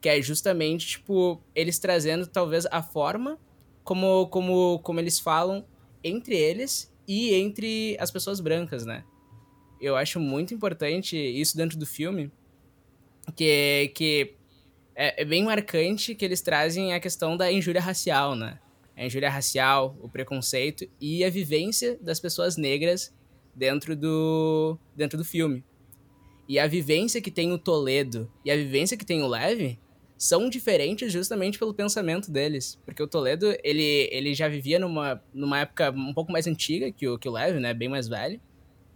Que 0.00 0.08
é 0.08 0.22
justamente, 0.22 0.86
tipo, 0.86 1.38
eles 1.54 1.78
trazendo 1.78 2.26
talvez 2.26 2.64
a 2.70 2.82
forma 2.82 3.38
como, 3.84 4.26
como, 4.28 4.78
como 4.78 5.00
eles 5.00 5.20
falam 5.20 5.66
entre 6.02 6.34
eles 6.34 6.90
e 7.06 7.34
entre 7.34 7.94
as 8.00 8.10
pessoas 8.10 8.40
brancas, 8.40 8.86
né? 8.86 9.04
Eu 9.78 9.96
acho 9.96 10.18
muito 10.18 10.54
importante 10.54 11.14
isso 11.14 11.54
dentro 11.58 11.78
do 11.78 11.84
filme, 11.84 12.32
que, 13.32 13.92
que 13.94 14.34
é, 14.94 15.22
é 15.22 15.24
bem 15.24 15.44
marcante 15.44 16.14
que 16.14 16.24
eles 16.24 16.40
trazem 16.40 16.92
a 16.92 17.00
questão 17.00 17.36
da 17.36 17.50
injúria 17.52 17.80
racial, 17.80 18.34
né? 18.34 18.58
A 18.96 19.06
injúria 19.06 19.30
racial, 19.30 19.96
o 20.02 20.08
preconceito 20.08 20.88
e 21.00 21.24
a 21.24 21.30
vivência 21.30 21.96
das 22.00 22.18
pessoas 22.18 22.56
negras 22.56 23.14
dentro 23.54 23.94
do, 23.94 24.78
dentro 24.96 25.16
do 25.16 25.24
filme. 25.24 25.64
E 26.48 26.58
a 26.58 26.66
vivência 26.66 27.20
que 27.20 27.30
tem 27.30 27.52
o 27.52 27.58
Toledo 27.58 28.30
e 28.44 28.50
a 28.50 28.56
vivência 28.56 28.96
que 28.96 29.04
tem 29.04 29.22
o 29.22 29.28
Leve 29.28 29.78
são 30.16 30.48
diferentes 30.50 31.12
justamente 31.12 31.58
pelo 31.58 31.72
pensamento 31.72 32.30
deles. 32.30 32.76
Porque 32.84 33.02
o 33.02 33.06
Toledo, 33.06 33.54
ele, 33.62 34.08
ele 34.10 34.34
já 34.34 34.48
vivia 34.48 34.78
numa, 34.78 35.22
numa 35.32 35.60
época 35.60 35.90
um 35.92 36.12
pouco 36.12 36.32
mais 36.32 36.46
antiga 36.46 36.90
que 36.90 37.06
o, 37.06 37.18
que 37.18 37.28
o 37.28 37.32
Leve, 37.32 37.60
né? 37.60 37.72
Bem 37.72 37.88
mais 37.88 38.08
velho. 38.08 38.40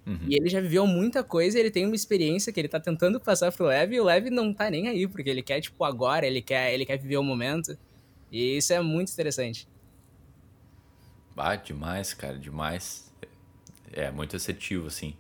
Uhum. 0.07 0.19
E 0.27 0.35
ele 0.35 0.49
já 0.49 0.61
viveu 0.61 0.87
muita 0.87 1.23
coisa, 1.23 1.59
ele 1.59 1.71
tem 1.71 1.87
uma 1.87 1.95
experiência 1.95 2.53
que 2.53 2.59
ele 2.59 2.69
tá 2.69 2.81
tentando 2.81 3.21
passar 3.21 3.53
pro 3.53 3.67
Leve 3.67 3.97
e 3.97 4.01
o 4.01 4.05
Leve 4.05 4.31
não 4.31 4.53
tá 4.53 4.69
nem 4.69 4.89
aí, 4.89 5.07
porque 5.07 5.31
ele 5.31 5.43
quer, 5.43 5.61
tipo, 5.61 5.85
agora, 5.85 6.27
ele 6.27 6.43
quer, 6.43 6.75
ele 6.75 6.85
quer 6.85 6.99
viver 6.99 7.19
o 7.19 7.23
momento. 7.23 7.77
E 8.31 8.57
isso 8.57 8.73
é 8.73 8.81
muito 8.81 9.13
interessante. 9.13 9.69
Ah, 11.37 11.55
demais, 11.57 12.15
cara, 12.15 12.39
demais. 12.39 13.11
É, 13.93 14.11
muito 14.11 14.37
assertivo, 14.37 14.87
assim. 14.87 15.15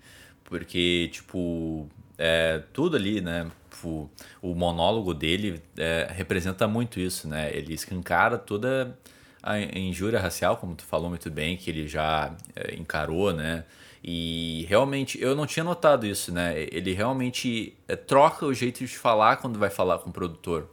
Porque, 0.45 1.09
tipo, 1.12 1.89
é, 2.19 2.62
tudo 2.73 2.97
ali, 2.97 3.21
né? 3.21 3.51
O, 3.85 4.09
o 4.41 4.55
monólogo 4.55 5.12
dele 5.15 5.61
é, 5.77 6.09
representa 6.11 6.69
muito 6.69 7.01
isso, 7.01 7.29
né? 7.29 7.51
Ele 7.55 7.75
escancara 7.75 8.39
toda 8.39 8.97
a 9.43 9.59
injúria 9.59 10.21
racial, 10.21 10.57
como 10.57 10.77
tu 10.77 10.85
falou 10.85 11.09
muito 11.09 11.31
bem, 11.31 11.57
que 11.57 11.71
ele 11.71 11.89
já 11.89 12.35
é, 12.55 12.75
encarou, 12.77 13.33
né? 13.33 13.65
E 14.05 14.67
realmente, 14.69 15.21
eu 15.21 15.37
não 15.37 15.47
tinha 15.47 15.63
notado 15.63 16.07
isso, 16.07 16.33
né? 16.33 16.55
Ele 16.73 16.93
realmente 16.93 17.77
é, 17.87 17.95
troca 17.95 18.45
o 18.45 18.53
jeito 18.53 18.85
de 18.85 18.99
falar 18.99 19.37
quando 19.37 19.59
vai 19.59 19.71
falar 19.71 19.99
com 19.99 20.11
o 20.11 20.13
produtor. 20.13 20.69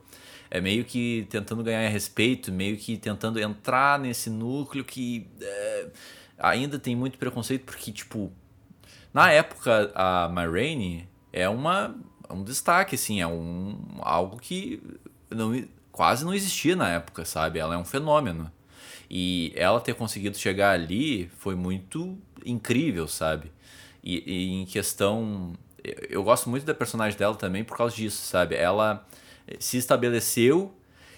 É 0.50 0.60
meio 0.60 0.84
que 0.84 1.28
tentando 1.30 1.64
ganhar 1.64 1.88
respeito, 1.90 2.52
meio 2.52 2.76
que 2.76 2.98
tentando 2.98 3.40
entrar 3.40 4.00
nesse 4.00 4.30
núcleo 4.32 4.84
que 4.84 5.28
é, 5.40 5.88
ainda 6.40 6.80
tem 6.80 6.96
muito 6.96 7.20
preconceito, 7.20 7.66
porque, 7.66 7.92
tipo, 7.92 8.32
na 9.14 9.32
época 9.32 9.92
a 9.94 10.28
Ma 10.30 10.44
é 11.32 11.48
uma 11.48 11.96
um 12.32 12.44
destaque, 12.44 12.96
assim, 12.96 13.22
é 13.22 13.28
um 13.28 13.78
algo 14.02 14.38
que 14.38 14.82
não, 15.30 15.64
quase 15.92 16.24
não 16.24 16.34
existia 16.34 16.76
na 16.76 16.90
época, 16.90 17.26
sabe? 17.26 17.60
Ela 17.60 17.76
é 17.76 17.78
um 17.78 17.86
fenômeno. 17.86 18.52
E 19.10 19.52
ela 19.56 19.80
ter 19.82 19.96
conseguido 19.96 20.38
chegar 20.38 20.72
ali 20.72 21.30
foi 21.38 21.56
muito 21.56 22.18
incrível, 22.46 23.08
sabe? 23.08 23.52
E, 24.04 24.24
e, 24.26 24.62
em 24.62 24.66
questão. 24.66 25.54
Eu 26.10 26.24
gosto 26.24 26.50
muito 26.50 26.66
da 26.66 26.74
personagem 26.74 27.18
dela 27.18 27.36
também 27.36 27.64
por 27.64 27.78
causa 27.78 27.96
disso, 27.96 28.26
sabe? 28.26 28.56
Ela 28.56 29.08
se 29.60 29.78
estabeleceu 29.78 30.74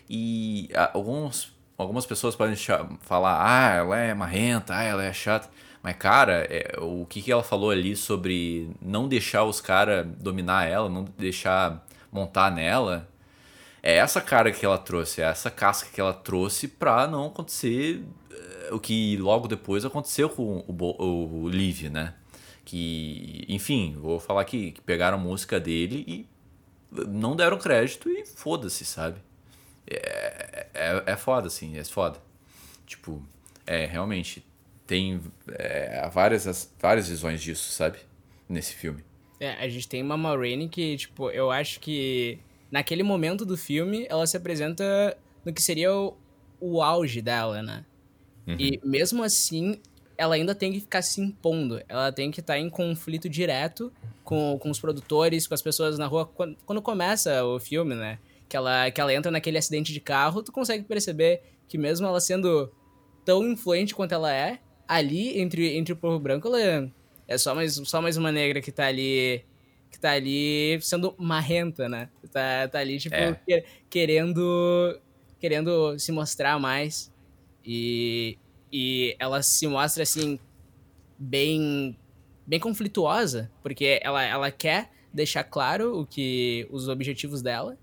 e 0.10 0.70
alguns, 0.94 1.54
algumas 1.78 2.06
pessoas 2.06 2.36
podem 2.36 2.56
falar: 3.02 3.40
ah, 3.42 3.76
ela 3.76 3.98
é 3.98 4.14
marrenta, 4.14 4.76
ah, 4.76 4.84
ela 4.84 5.04
é 5.04 5.12
chata. 5.12 5.50
Mas, 5.84 5.96
cara, 5.96 6.46
é, 6.50 6.78
o 6.80 7.06
que, 7.08 7.22
que 7.22 7.32
ela 7.32 7.44
falou 7.44 7.72
ali 7.72 7.96
sobre 7.96 8.70
não 8.82 9.08
deixar 9.08 9.44
os 9.46 9.60
caras 9.60 10.06
dominar 10.20 10.66
ela, 10.68 10.88
não 10.88 11.06
deixar 11.18 11.84
montar 12.12 12.52
nela, 12.52 13.08
é 13.82 13.98
essa 13.98 14.22
cara 14.22 14.52
que 14.52 14.66
ela 14.66 14.78
trouxe, 14.78 15.22
é 15.22 15.26
essa 15.26 15.50
casca 15.50 15.90
que 15.92 16.00
ela 16.00 16.14
trouxe 16.14 16.68
pra 16.68 17.08
não 17.08 17.28
acontecer 17.28 18.04
o 18.72 18.80
que 18.80 19.18
logo 19.18 19.48
depois 19.48 19.86
aconteceu 19.86 20.30
com 20.30 20.64
o, 20.68 20.76
o, 20.84 21.44
o 21.44 21.50
Liv, 21.50 21.90
né? 21.90 22.14
Que, 22.64 23.46
enfim, 23.50 23.96
vou 24.00 24.20
falar 24.20 24.42
aqui, 24.42 24.72
que 24.72 24.82
pegaram 24.82 25.18
a 25.18 25.22
música 25.22 25.60
dele 25.60 26.06
e 26.08 26.28
não 27.08 27.36
deram 27.36 27.58
crédito 27.58 28.10
e 28.10 28.26
foda-se, 28.26 28.86
sabe? 28.86 29.20
É, 29.88 30.68
é, 30.74 31.04
é 31.08 31.18
foda, 31.18 31.48
assim, 31.48 31.78
é 31.78 31.84
foda. 31.84 32.20
Tipo, 32.86 33.22
é, 33.66 33.86
realmente, 33.86 34.46
tem 34.88 35.22
é, 35.50 36.08
várias, 36.10 36.72
várias 36.80 37.10
visões 37.10 37.42
disso, 37.42 37.72
sabe? 37.72 38.00
Nesse 38.48 38.74
filme. 38.74 39.04
É, 39.40 39.54
a 39.54 39.68
gente 39.68 39.88
tem 39.88 40.02
uma 40.02 40.18
Maureen 40.18 40.68
que, 40.68 40.98
tipo, 40.98 41.30
eu 41.32 41.50
acho 41.50 41.80
que 41.80 42.40
naquele 42.72 43.04
momento 43.04 43.46
do 43.46 43.58
filme 43.58 44.08
ela 44.10 44.26
se 44.26 44.38
apresenta 44.38 45.18
no 45.46 45.54
que 45.54 45.62
seria 45.62 45.94
o, 45.94 46.18
o 46.60 46.82
auge 46.82 47.22
dela, 47.22 47.62
né? 47.62 47.86
Uhum. 48.48 48.56
E 48.58 48.80
mesmo 48.84 49.24
assim, 49.24 49.80
ela 50.18 50.36
ainda 50.36 50.56
tem 50.56 50.72
que 50.72 50.80
ficar 50.80 51.02
se 51.02 51.20
impondo. 51.22 51.82
Ela 51.88 52.12
tem 52.12 52.32
que 52.32 52.40
estar 52.40 52.54
tá 52.54 52.60
em 52.60 52.70
conflito 52.70 53.28
direto 53.28 53.92
com, 54.24 54.58
com 54.60 54.70
os 54.70 54.80
produtores, 54.80 55.48
com 55.48 55.54
as 55.54 55.62
pessoas 55.62 55.98
na 55.98 56.08
rua. 56.08 56.26
Quando, 56.26 56.58
quando 56.66 56.82
começa 56.82 57.44
o 57.44 57.60
filme, 57.60 57.96
né? 57.96 58.20
Que 58.48 58.56
ela, 58.56 58.92
que 58.92 59.02
ela 59.02 59.14
entra 59.14 59.32
naquele 59.32 59.58
acidente 59.58 59.94
de 59.94 60.00
carro, 60.00 60.44
tu 60.44 60.52
consegue 60.52 60.84
perceber 60.84 61.42
que 61.68 61.78
mesmo 61.78 62.06
ela 62.06 62.20
sendo 62.20 62.72
tão 63.26 63.48
influente 63.50 63.96
quanto 63.96 64.14
ela 64.14 64.34
é, 64.34 64.60
ali, 64.88 65.40
entre, 65.40 65.78
entre 65.78 65.94
o 65.94 65.96
povo 65.96 66.20
branco, 66.20 66.48
ela 66.48 66.92
é 67.28 67.38
só 67.38 67.56
mais, 67.56 67.76
só 67.76 68.02
mais 68.02 68.18
uma 68.18 68.32
negra 68.32 68.62
que 68.62 68.72
tá 68.72 68.88
ali 68.88 69.44
que 69.92 70.00
tá 70.00 70.12
ali 70.12 70.80
sendo 70.82 71.14
marrenta, 71.18 71.90
né? 71.90 72.10
Tá, 72.32 72.68
tá 72.68 72.80
ali, 72.80 72.98
tipo, 72.98 73.16
é. 73.16 73.40
querendo 73.90 75.00
querendo 75.40 75.98
se 76.00 76.12
mostrar 76.12 76.60
mais. 76.60 77.12
E, 77.66 78.38
e 78.72 79.16
ela 79.20 79.44
se 79.44 79.68
mostra 79.68 80.04
assim 80.04 80.40
bem 81.18 81.98
bem 82.46 82.60
conflituosa, 82.60 83.52
porque 83.62 84.00
ela, 84.04 84.24
ela 84.24 84.52
quer 84.52 84.90
deixar 85.14 85.44
claro 85.44 86.00
o 86.00 86.06
que 86.06 86.68
os 86.72 86.88
objetivos 86.88 87.42
dela 87.42 87.78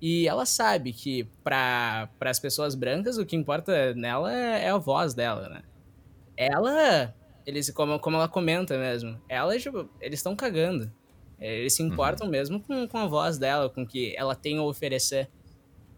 e 0.00 0.28
ela 0.28 0.46
sabe 0.46 0.92
que 0.92 1.24
para 1.42 2.08
as 2.20 2.38
pessoas 2.38 2.74
brancas 2.74 3.18
o 3.18 3.26
que 3.26 3.36
importa 3.36 3.94
nela 3.94 4.32
é, 4.32 4.64
é, 4.64 4.68
a 4.70 4.78
voz 4.78 5.12
dela, 5.12 5.48
né? 5.48 5.62
Ela, 6.36 7.14
eles 7.44 7.70
como, 7.70 7.98
como 7.98 8.16
ela 8.16 8.28
comenta 8.28 8.78
mesmo, 8.78 9.20
ela 9.28 9.58
tipo, 9.58 9.88
eles 10.00 10.20
estão 10.20 10.36
cagando. 10.36 10.90
Eles 11.40 11.74
se 11.74 11.82
importam 11.82 12.26
uhum. 12.26 12.32
mesmo 12.32 12.60
com, 12.60 12.86
com 12.88 12.98
a 12.98 13.06
voz 13.06 13.38
dela, 13.38 13.68
com 13.68 13.82
o 13.82 13.86
que 13.86 14.14
ela 14.16 14.34
tem 14.34 14.58
a 14.58 14.62
oferecer. 14.62 15.28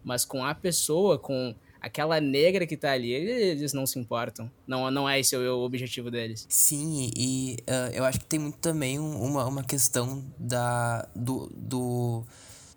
Mas 0.03 0.25
com 0.25 0.43
a 0.43 0.53
pessoa, 0.53 1.17
com 1.17 1.55
aquela 1.81 2.21
negra 2.21 2.67
que 2.67 2.77
tá 2.77 2.91
ali, 2.91 3.11
eles 3.11 3.73
não 3.73 3.87
se 3.87 3.97
importam. 3.97 4.49
Não, 4.67 4.89
não 4.91 5.09
é 5.09 5.19
esse 5.19 5.35
o 5.35 5.59
objetivo 5.59 6.11
deles. 6.11 6.45
Sim, 6.47 7.09
e 7.15 7.57
uh, 7.61 7.91
eu 7.93 8.05
acho 8.05 8.19
que 8.19 8.25
tem 8.25 8.39
muito 8.39 8.59
também 8.59 8.99
uma, 8.99 9.45
uma 9.45 9.63
questão 9.63 10.23
da, 10.37 11.07
do, 11.15 11.51
do, 11.55 12.23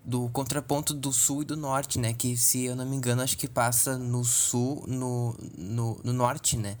do 0.03 0.29
contraponto 0.29 0.93
do 0.93 1.13
sul 1.13 1.43
e 1.43 1.45
do 1.45 1.55
norte, 1.55 1.99
né? 1.99 2.13
Que, 2.13 2.35
se 2.35 2.65
eu 2.65 2.75
não 2.75 2.85
me 2.85 2.95
engano, 2.95 3.21
acho 3.21 3.37
que 3.37 3.47
passa 3.47 3.97
no 3.97 4.23
sul, 4.23 4.83
no, 4.87 5.35
no, 5.55 6.01
no 6.03 6.13
norte, 6.13 6.57
né? 6.57 6.75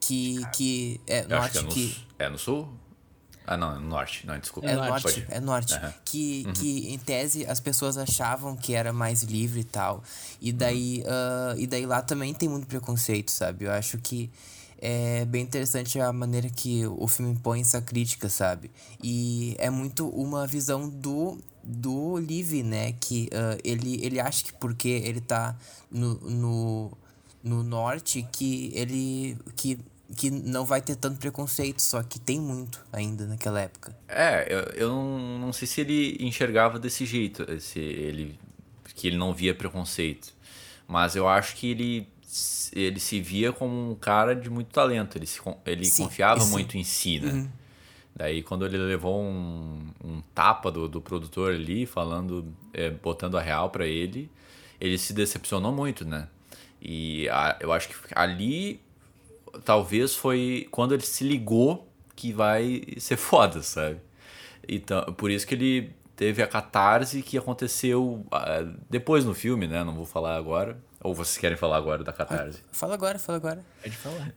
Que, 0.00 0.40
que 0.54 1.00
é, 1.06 1.26
norte 1.26 1.52
que, 1.52 1.58
é 1.58 1.62
no, 1.62 1.68
que... 1.68 1.96
É 2.18 2.28
no 2.28 2.38
sul? 2.38 2.68
Ah, 3.46 3.56
não, 3.56 3.76
é 3.76 3.78
norte. 3.78 4.26
Não, 4.26 4.38
desculpa. 4.38 4.68
É 4.68 4.74
norte, 4.74 5.26
é 5.28 5.40
norte. 5.40 5.74
Uhum. 5.74 5.92
Que, 6.04 6.44
uhum. 6.46 6.52
que, 6.52 6.92
em 6.92 6.98
tese, 6.98 7.46
as 7.46 7.60
pessoas 7.60 7.96
achavam 7.96 8.56
que 8.56 8.74
era 8.74 8.92
mais 8.92 9.22
livre 9.22 9.60
e 9.60 9.64
tal. 9.64 10.02
E 10.40 10.52
daí, 10.52 11.04
uhum. 11.06 11.56
uh, 11.56 11.60
e 11.60 11.66
daí 11.66 11.86
lá 11.86 12.02
também 12.02 12.34
tem 12.34 12.48
muito 12.48 12.66
preconceito, 12.66 13.30
sabe? 13.30 13.66
Eu 13.66 13.70
acho 13.70 13.98
que 13.98 14.30
é 14.78 15.24
bem 15.24 15.42
interessante 15.42 15.98
a 16.00 16.12
maneira 16.12 16.50
que 16.50 16.84
o 16.86 17.06
filme 17.06 17.36
põe 17.36 17.60
essa 17.60 17.80
crítica, 17.80 18.28
sabe? 18.28 18.70
E 19.02 19.54
é 19.58 19.70
muito 19.70 20.08
uma 20.08 20.46
visão 20.46 20.88
do, 20.88 21.38
do 21.62 22.18
Liv, 22.18 22.62
né? 22.64 22.94
Que 22.98 23.30
uh, 23.32 23.60
ele, 23.62 24.04
ele 24.04 24.18
acha 24.18 24.44
que 24.44 24.52
porque 24.54 24.88
ele 24.88 25.20
tá 25.20 25.56
no, 25.90 26.14
no, 26.14 26.92
no 27.44 27.62
norte, 27.62 28.26
que 28.32 28.72
ele... 28.74 29.38
Que 29.54 29.78
que 30.14 30.30
não 30.30 30.64
vai 30.64 30.80
ter 30.80 30.94
tanto 30.96 31.18
preconceito, 31.18 31.80
só 31.80 32.02
que 32.02 32.18
tem 32.18 32.40
muito 32.40 32.84
ainda 32.92 33.26
naquela 33.26 33.60
época. 33.60 33.96
É, 34.06 34.46
eu, 34.48 34.60
eu 34.74 34.88
não, 34.88 35.38
não 35.38 35.52
sei 35.52 35.66
se 35.66 35.80
ele 35.80 36.16
enxergava 36.20 36.78
desse 36.78 37.04
jeito, 37.04 37.44
se 37.60 37.80
ele, 37.80 38.38
que 38.94 39.08
ele 39.08 39.16
não 39.16 39.32
via 39.32 39.54
preconceito. 39.54 40.32
Mas 40.86 41.16
eu 41.16 41.26
acho 41.28 41.56
que 41.56 41.70
ele, 41.70 42.08
ele 42.72 43.00
se 43.00 43.20
via 43.20 43.52
como 43.52 43.90
um 43.90 43.94
cara 43.96 44.36
de 44.36 44.48
muito 44.48 44.68
talento, 44.68 45.18
ele, 45.18 45.26
se, 45.26 45.40
ele 45.64 45.84
sim, 45.84 46.04
confiava 46.04 46.40
sim. 46.40 46.50
muito 46.52 46.76
em 46.76 46.84
si, 46.84 47.18
né? 47.18 47.32
Uhum. 47.32 47.48
Daí 48.14 48.42
quando 48.42 48.64
ele 48.64 48.78
levou 48.78 49.20
um, 49.20 49.90
um 50.02 50.22
tapa 50.34 50.70
do, 50.70 50.88
do 50.88 51.02
produtor 51.02 51.52
ali, 51.52 51.84
falando, 51.84 52.54
é, 52.72 52.90
botando 52.90 53.36
a 53.36 53.42
real 53.42 53.68
para 53.70 53.86
ele, 53.86 54.30
ele 54.80 54.96
se 54.96 55.12
decepcionou 55.12 55.72
muito, 55.72 56.04
né? 56.04 56.28
E 56.80 57.28
a, 57.28 57.56
eu 57.60 57.72
acho 57.72 57.88
que 57.88 57.94
ali 58.14 58.80
talvez 59.64 60.14
foi 60.14 60.68
quando 60.70 60.92
ele 60.94 61.02
se 61.02 61.24
ligou 61.24 61.90
que 62.14 62.32
vai 62.32 62.82
ser 62.98 63.16
foda, 63.16 63.62
sabe? 63.62 64.00
Então, 64.68 65.04
por 65.14 65.30
isso 65.30 65.46
que 65.46 65.54
ele 65.54 65.94
teve 66.16 66.42
a 66.42 66.46
catarse 66.46 67.22
que 67.22 67.36
aconteceu 67.36 68.26
uh, 68.26 68.80
depois 68.88 69.24
no 69.24 69.34
filme, 69.34 69.66
né? 69.66 69.84
Não 69.84 69.94
vou 69.94 70.06
falar 70.06 70.36
agora. 70.36 70.78
Ou 71.00 71.14
vocês 71.14 71.36
querem 71.36 71.56
falar 71.56 71.76
agora 71.76 72.02
da 72.02 72.12
catarse? 72.12 72.60
Fala 72.72 72.94
agora, 72.94 73.18
fala 73.18 73.36
agora. 73.36 73.64
Pode 73.82 73.96
falar. 73.96 74.34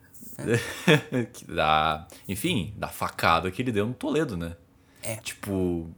da, 1.47 2.07
enfim, 2.27 2.73
da 2.77 2.89
facada 2.89 3.49
que 3.49 3.61
ele 3.61 3.71
deu 3.71 3.87
no 3.87 3.93
Toledo, 3.93 4.37
né? 4.37 4.55
É. 5.01 5.15
Tipo, 5.17 5.89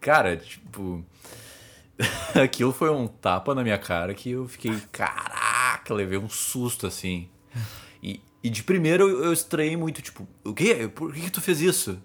cara, 0.00 0.36
tipo. 0.36 1.04
Aquilo 2.34 2.72
foi 2.72 2.90
um 2.90 3.06
tapa 3.06 3.54
na 3.54 3.62
minha 3.62 3.78
cara 3.78 4.12
que 4.12 4.30
eu 4.30 4.48
fiquei, 4.48 4.76
caraca, 4.90 5.94
levei 5.94 6.18
um 6.18 6.28
susto 6.28 6.86
assim. 6.86 7.28
E, 8.02 8.20
e 8.42 8.50
de 8.50 8.62
primeiro 8.62 9.08
eu, 9.08 9.32
estranhei 9.32 9.76
muito, 9.76 10.02
tipo, 10.02 10.26
o 10.44 10.52
quê? 10.52 10.88
Por 10.88 11.14
que, 11.14 11.20
que 11.22 11.30
tu 11.30 11.40
fez 11.40 11.60
isso? 11.60 11.98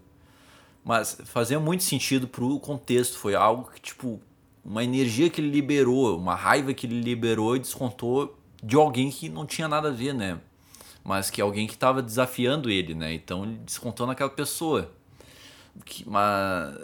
Mas 0.83 1.17
fazia 1.25 1.59
muito 1.59 1.83
sentido 1.83 2.27
pro 2.27 2.59
contexto. 2.59 3.17
Foi 3.17 3.35
algo 3.35 3.69
que, 3.71 3.81
tipo, 3.81 4.21
uma 4.63 4.83
energia 4.83 5.29
que 5.29 5.41
ele 5.41 5.49
liberou, 5.49 6.17
uma 6.17 6.35
raiva 6.35 6.73
que 6.73 6.85
ele 6.85 7.01
liberou 7.01 7.55
e 7.55 7.59
descontou 7.59 8.37
de 8.63 8.75
alguém 8.75 9.09
que 9.09 9.29
não 9.29 9.45
tinha 9.45 9.67
nada 9.67 9.89
a 9.89 9.91
ver, 9.91 10.13
né? 10.13 10.39
Mas 11.03 11.29
que 11.29 11.41
alguém 11.41 11.65
que 11.67 11.73
estava 11.73 12.01
desafiando 12.01 12.69
ele, 12.69 12.93
né? 12.93 13.13
Então 13.13 13.43
ele 13.43 13.57
descontou 13.65 14.05
naquela 14.05 14.29
pessoa. 14.29 14.91
Que, 15.85 16.07
mas. 16.07 16.75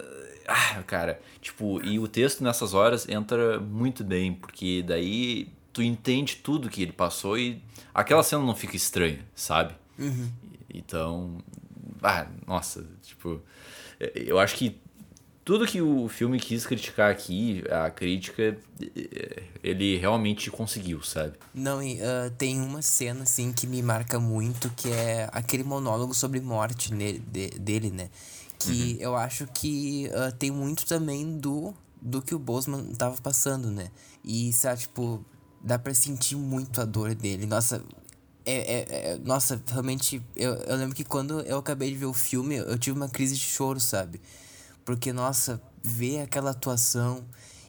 Ah, 0.47 0.83
cara, 0.83 1.21
tipo, 1.39 1.81
e 1.85 1.99
o 1.99 2.07
texto 2.07 2.43
nessas 2.43 2.73
horas 2.73 3.07
entra 3.07 3.59
muito 3.59 4.03
bem, 4.03 4.33
porque 4.33 4.83
daí 4.85 5.47
tu 5.73 5.81
entende 5.81 6.37
tudo 6.37 6.69
que 6.69 6.81
ele 6.81 6.93
passou 6.93 7.37
e 7.37 7.61
aquela 7.93 8.23
cena 8.23 8.43
não 8.43 8.55
fica 8.55 8.75
estranha, 8.75 9.19
sabe? 9.35 9.73
Uhum. 9.97 10.29
Então. 10.73 11.37
Ah, 12.01 12.27
nossa, 12.47 12.85
tipo. 13.01 13.41
Eu 14.15 14.39
acho 14.39 14.55
que 14.55 14.79
tudo 15.45 15.67
que 15.67 15.81
o 15.81 16.07
filme 16.07 16.39
quis 16.39 16.65
criticar 16.65 17.11
aqui, 17.11 17.63
a 17.69 17.89
crítica, 17.89 18.57
ele 19.63 19.97
realmente 19.97 20.49
conseguiu, 20.49 21.01
sabe? 21.03 21.33
Não, 21.53 21.81
e 21.83 21.95
uh, 21.95 22.31
tem 22.37 22.61
uma 22.61 22.81
cena, 22.81 23.23
assim, 23.23 23.51
que 23.51 23.67
me 23.67 23.81
marca 23.81 24.19
muito, 24.19 24.69
que 24.69 24.89
é 24.89 25.29
aquele 25.33 25.63
monólogo 25.63 26.13
sobre 26.13 26.39
morte 26.39 26.93
nele, 26.93 27.19
de, 27.19 27.49
dele, 27.51 27.91
né? 27.91 28.09
Que 28.57 28.93
uhum. 28.93 28.97
eu 29.01 29.15
acho 29.17 29.45
que 29.47 30.09
uh, 30.09 30.33
tem 30.33 30.49
muito 30.49 30.85
também 30.85 31.37
do, 31.37 31.73
do 32.01 32.21
que 32.21 32.33
o 32.33 32.39
Bosman 32.39 32.93
tava 32.93 33.17
passando, 33.21 33.69
né? 33.69 33.89
E, 34.23 34.53
sabe, 34.53 34.81
tipo, 34.81 35.25
dá 35.63 35.79
pra 35.79 35.93
sentir 35.93 36.35
muito 36.35 36.81
a 36.81 36.85
dor 36.85 37.15
dele. 37.15 37.45
Nossa, 37.45 37.81
é, 38.45 38.53
é, 38.53 39.11
é, 39.13 39.17
nossa, 39.17 39.61
realmente, 39.67 40.21
eu, 40.35 40.53
eu 40.55 40.75
lembro 40.75 40.95
que 40.95 41.03
quando 41.03 41.39
eu 41.41 41.57
acabei 41.57 41.89
de 41.89 41.97
ver 41.97 42.05
o 42.05 42.13
filme, 42.13 42.57
eu 42.57 42.77
tive 42.77 42.97
uma 42.97 43.07
crise 43.07 43.35
de 43.35 43.41
choro, 43.41 43.79
sabe? 43.79 44.19
Porque, 44.83 45.13
nossa, 45.13 45.61
ver 45.81 46.21
aquela 46.21 46.51
atuação 46.51 47.23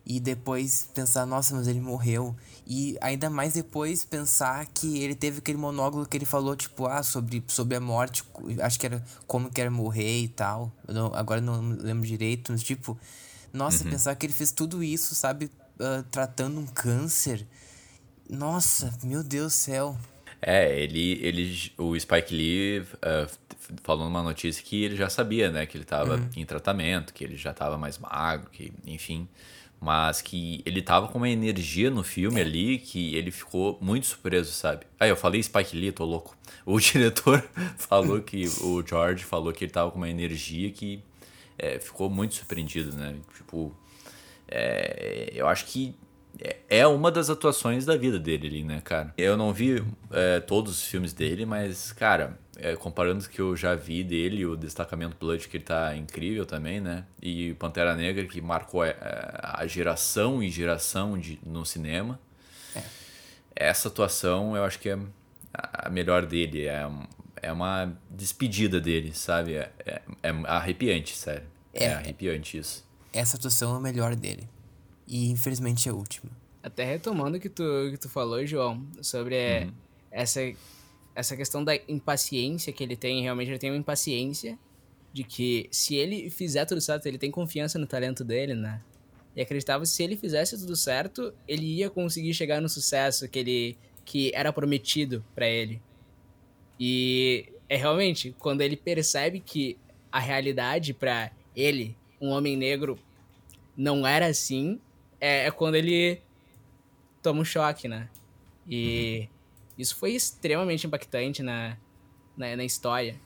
e 0.04 0.18
depois 0.20 0.88
pensar, 0.92 1.24
nossa, 1.24 1.54
mas 1.54 1.68
ele 1.68 1.80
morreu. 1.80 2.34
E 2.66 2.98
ainda 3.00 3.30
mais 3.30 3.54
depois 3.54 4.04
pensar 4.04 4.66
que 4.66 4.98
ele 4.98 5.14
teve 5.14 5.38
aquele 5.38 5.58
monólogo 5.58 6.06
que 6.06 6.16
ele 6.16 6.24
falou, 6.24 6.56
tipo, 6.56 6.86
ah, 6.86 7.02
sobre, 7.02 7.42
sobre 7.46 7.76
a 7.76 7.80
morte, 7.80 8.24
acho 8.60 8.80
que 8.80 8.86
era 8.86 9.04
como 9.26 9.50
que 9.50 9.60
era 9.60 9.70
morrer 9.70 10.22
e 10.22 10.28
tal. 10.28 10.72
Não, 10.88 11.14
agora 11.14 11.40
não 11.40 11.60
lembro 11.60 12.06
direito, 12.06 12.50
mas 12.50 12.62
tipo, 12.62 12.98
nossa, 13.52 13.84
uhum. 13.84 13.90
pensar 13.90 14.14
que 14.16 14.26
ele 14.26 14.32
fez 14.32 14.50
tudo 14.50 14.82
isso, 14.82 15.14
sabe, 15.14 15.46
uh, 15.78 16.02
tratando 16.10 16.58
um 16.58 16.66
câncer. 16.66 17.46
Nossa, 18.28 18.92
meu 19.02 19.22
Deus 19.22 19.52
do 19.52 19.56
céu. 19.56 19.96
É, 20.40 20.78
ele, 20.78 21.18
ele 21.22 21.72
o 21.78 21.98
Spike 21.98 22.34
Lee 22.34 22.80
uh, 22.80 23.30
falou 23.82 24.04
numa 24.04 24.22
notícia 24.22 24.62
que 24.62 24.84
ele 24.84 24.96
já 24.96 25.08
sabia, 25.08 25.50
né, 25.50 25.64
que 25.64 25.76
ele 25.76 25.84
estava 25.84 26.16
uhum. 26.16 26.28
em 26.36 26.44
tratamento, 26.44 27.14
que 27.14 27.24
ele 27.24 27.36
já 27.36 27.50
estava 27.50 27.78
mais 27.78 27.98
magro, 27.98 28.50
que, 28.50 28.72
enfim, 28.86 29.26
mas 29.80 30.20
que 30.20 30.62
ele 30.64 30.82
tava 30.82 31.08
com 31.08 31.18
uma 31.18 31.28
energia 31.28 31.90
no 31.90 32.02
filme 32.02 32.40
ali 32.40 32.78
que 32.78 33.14
ele 33.14 33.30
ficou 33.30 33.78
muito 33.80 34.06
surpreso, 34.06 34.52
sabe? 34.52 34.86
Ah, 34.98 35.06
eu 35.06 35.16
falei 35.16 35.42
Spike 35.42 35.76
Lee, 35.76 35.92
tô 35.92 36.04
louco. 36.04 36.36
O 36.66 36.80
diretor 36.80 37.46
falou 37.76 38.22
que 38.22 38.46
o 38.62 38.82
George 38.86 39.22
falou 39.22 39.52
que 39.52 39.64
ele 39.64 39.72
tava 39.72 39.90
com 39.90 39.98
uma 39.98 40.08
energia 40.08 40.70
que 40.70 41.02
é, 41.58 41.78
ficou 41.78 42.08
muito 42.08 42.34
surpreendido, 42.34 42.96
né? 42.96 43.16
Tipo, 43.36 43.76
é, 44.48 45.30
eu 45.34 45.46
acho 45.46 45.66
que 45.66 45.94
é, 46.40 46.56
é 46.68 46.86
uma 46.86 47.10
das 47.10 47.30
atuações 47.30 47.84
da 47.84 47.96
vida 47.96 48.18
dele 48.18 48.46
ali, 48.46 48.64
né, 48.64 48.80
cara? 48.82 49.12
Eu 49.16 49.36
não 49.36 49.52
vi 49.52 49.84
é, 50.10 50.40
todos 50.40 50.72
os 50.72 50.84
filmes 50.84 51.12
dele, 51.12 51.46
mas, 51.46 51.92
cara, 51.92 52.38
é, 52.56 52.74
comparando 52.76 53.18
os 53.18 53.26
que 53.26 53.40
eu 53.40 53.56
já 53.56 53.74
vi 53.74 54.02
dele, 54.02 54.44
o 54.46 54.56
Destacamento 54.56 55.16
Blood, 55.18 55.48
que 55.48 55.56
ele 55.56 55.64
tá 55.64 55.96
incrível 55.96 56.46
também, 56.46 56.80
né? 56.80 57.04
E 57.20 57.54
Pantera 57.54 57.94
Negra, 57.94 58.24
que 58.26 58.40
marcou 58.40 58.82
a, 58.82 58.88
é, 58.88 58.96
a 59.42 59.66
geração 59.66 60.42
e 60.42 60.50
geração 60.50 61.18
de, 61.18 61.38
no 61.44 61.64
cinema. 61.64 62.18
É. 62.74 62.82
Essa 63.56 63.88
atuação 63.88 64.56
eu 64.56 64.64
acho 64.64 64.78
que 64.78 64.88
é 64.88 64.98
a 65.52 65.88
melhor 65.88 66.26
dele. 66.26 66.66
É, 66.66 66.88
é 67.42 67.52
uma 67.52 67.92
despedida 68.10 68.80
dele, 68.80 69.12
sabe? 69.14 69.54
É, 69.54 69.70
é, 69.84 70.02
é 70.22 70.30
arrepiante, 70.46 71.16
sério. 71.16 71.46
É, 71.72 71.84
é 71.84 71.94
arrepiante 71.94 72.58
isso. 72.58 72.84
Essa 73.12 73.36
atuação 73.36 73.74
é 73.74 73.76
a 73.76 73.80
melhor 73.80 74.14
dele. 74.16 74.48
E 75.06 75.30
infelizmente 75.30 75.88
é 75.88 75.92
a 75.92 75.94
última. 75.94 76.30
Até 76.62 76.84
retomando 76.84 77.36
o 77.36 77.40
que 77.40 77.48
tu, 77.48 77.62
que 77.90 77.98
tu 77.98 78.08
falou, 78.08 78.44
João, 78.46 78.86
sobre 79.02 79.36
uhum. 79.36 79.72
essa, 80.10 80.40
essa 81.14 81.36
questão 81.36 81.62
da 81.62 81.76
impaciência 81.88 82.72
que 82.72 82.82
ele 82.82 82.96
tem, 82.96 83.22
realmente 83.22 83.50
ele 83.50 83.58
tem 83.58 83.70
uma 83.70 83.78
impaciência 83.78 84.58
de 85.12 85.22
que 85.22 85.68
se 85.70 85.94
ele 85.94 86.30
fizer 86.30 86.64
tudo 86.64 86.80
certo, 86.80 87.06
ele 87.06 87.18
tem 87.18 87.30
confiança 87.30 87.78
no 87.78 87.86
talento 87.86 88.24
dele, 88.24 88.54
né? 88.54 88.80
E 89.36 89.40
acreditava 89.40 89.82
que 89.82 89.88
se 89.88 90.02
ele 90.02 90.16
fizesse 90.16 90.58
tudo 90.58 90.74
certo, 90.74 91.34
ele 91.46 91.66
ia 91.66 91.90
conseguir 91.90 92.32
chegar 92.34 92.60
no 92.60 92.68
sucesso 92.68 93.28
que 93.28 93.38
ele 93.38 93.78
que 94.04 94.30
era 94.34 94.52
prometido 94.52 95.24
para 95.34 95.48
ele. 95.48 95.80
E 96.78 97.52
é 97.68 97.76
realmente 97.76 98.34
quando 98.38 98.60
ele 98.60 98.76
percebe 98.76 99.40
que 99.40 99.78
a 100.10 100.18
realidade 100.18 100.92
para 100.92 101.30
ele, 101.56 101.96
um 102.20 102.30
homem 102.30 102.56
negro, 102.56 102.98
não 103.76 104.06
era 104.06 104.26
assim, 104.26 104.80
é, 105.20 105.46
é 105.46 105.50
quando 105.50 105.74
ele 105.74 106.20
toma 107.22 107.40
um 107.40 107.44
choque, 107.44 107.88
né? 107.88 108.08
E 108.68 109.20
uhum. 109.20 109.28
isso 109.78 109.96
foi 109.96 110.12
extremamente 110.12 110.86
impactante 110.86 111.42
na, 111.42 111.76
na, 112.36 112.56
na, 112.56 112.64
história. 112.64 113.20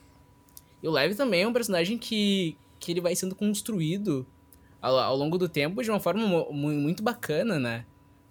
E 0.82 0.88
o 0.88 0.90
Lev 0.90 1.14
também 1.14 1.42
é 1.42 1.48
um 1.48 1.52
personagem 1.52 1.98
que, 1.98 2.56
que 2.78 2.92
ele 2.92 3.00
vai 3.00 3.14
sendo 3.14 3.34
construído 3.34 4.26
ao, 4.80 4.96
ao 4.98 5.16
longo 5.16 5.36
do 5.36 5.48
tempo 5.48 5.82
de 5.82 5.90
uma 5.90 6.00
forma 6.00 6.26
muito 6.52 7.02
bacana, 7.02 7.58
né? 7.58 7.84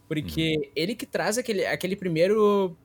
Porque 0.08 0.56
uhum. 0.58 0.72
ele 0.76 0.96
que 0.96 1.06
traz 1.06 1.38
aquele, 1.38 1.66
aquele 1.66 1.96
primeiro. 1.96 2.76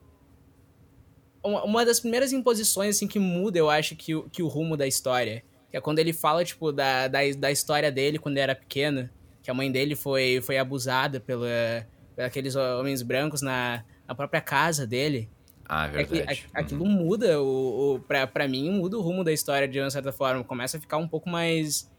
Uma, 1.43 1.65
uma 1.65 1.85
das 1.85 2.01
primeiras 2.01 2.33
imposições 2.33 2.97
assim, 2.97 3.07
que 3.07 3.19
muda, 3.19 3.59
eu 3.59 3.71
acho, 3.71 3.97
que, 3.97 4.21
que 4.31 4.43
o 4.43 4.49
rumo 4.49 4.77
da 4.77 4.87
história. 4.87 5.45
Que 5.71 5.77
é 5.77 5.81
quando 5.81 6.01
ele 6.01 6.13
fala, 6.13 6.45
tipo, 6.45 6.73
da, 6.73 7.09
da, 7.09 7.21
da 7.39 7.51
história 7.51 7.91
dele 7.91 8.19
quando 8.19 8.37
ele 8.37 8.43
era 8.43 8.55
pequeno 8.55 9.09
que 9.43 9.51
a 9.51 9.55
mãe 9.55 9.71
dele 9.71 9.97
foi, 9.97 10.41
foi 10.41 10.57
abusada 10.57 11.19
pela, 11.19 11.87
por 12.15 12.25
aqueles 12.25 12.55
homens 12.55 13.03
brancos 13.03 13.43
na, 13.43 13.85
na 14.07 14.15
própria 14.15 14.41
casa 14.41 14.87
dele. 14.87 15.29
Ah, 15.69 15.87
é 15.87 16.05
verdade. 16.05 16.47
É, 16.55 16.61
aquilo 16.61 16.85
uhum. 16.85 16.91
muda, 16.91 17.41
o, 17.41 17.95
o, 17.95 18.01
pra, 18.01 18.27
pra 18.27 18.47
mim, 18.47 18.71
muda 18.71 18.99
o 18.99 19.01
rumo 19.01 19.25
da 19.25 19.33
história 19.33 19.67
de 19.67 19.81
uma 19.81 19.91
certa 19.91 20.13
forma. 20.13 20.45
Começa 20.45 20.77
a 20.77 20.81
ficar 20.81 20.99
um 20.99 21.09
pouco 21.09 21.29
mais. 21.29 21.91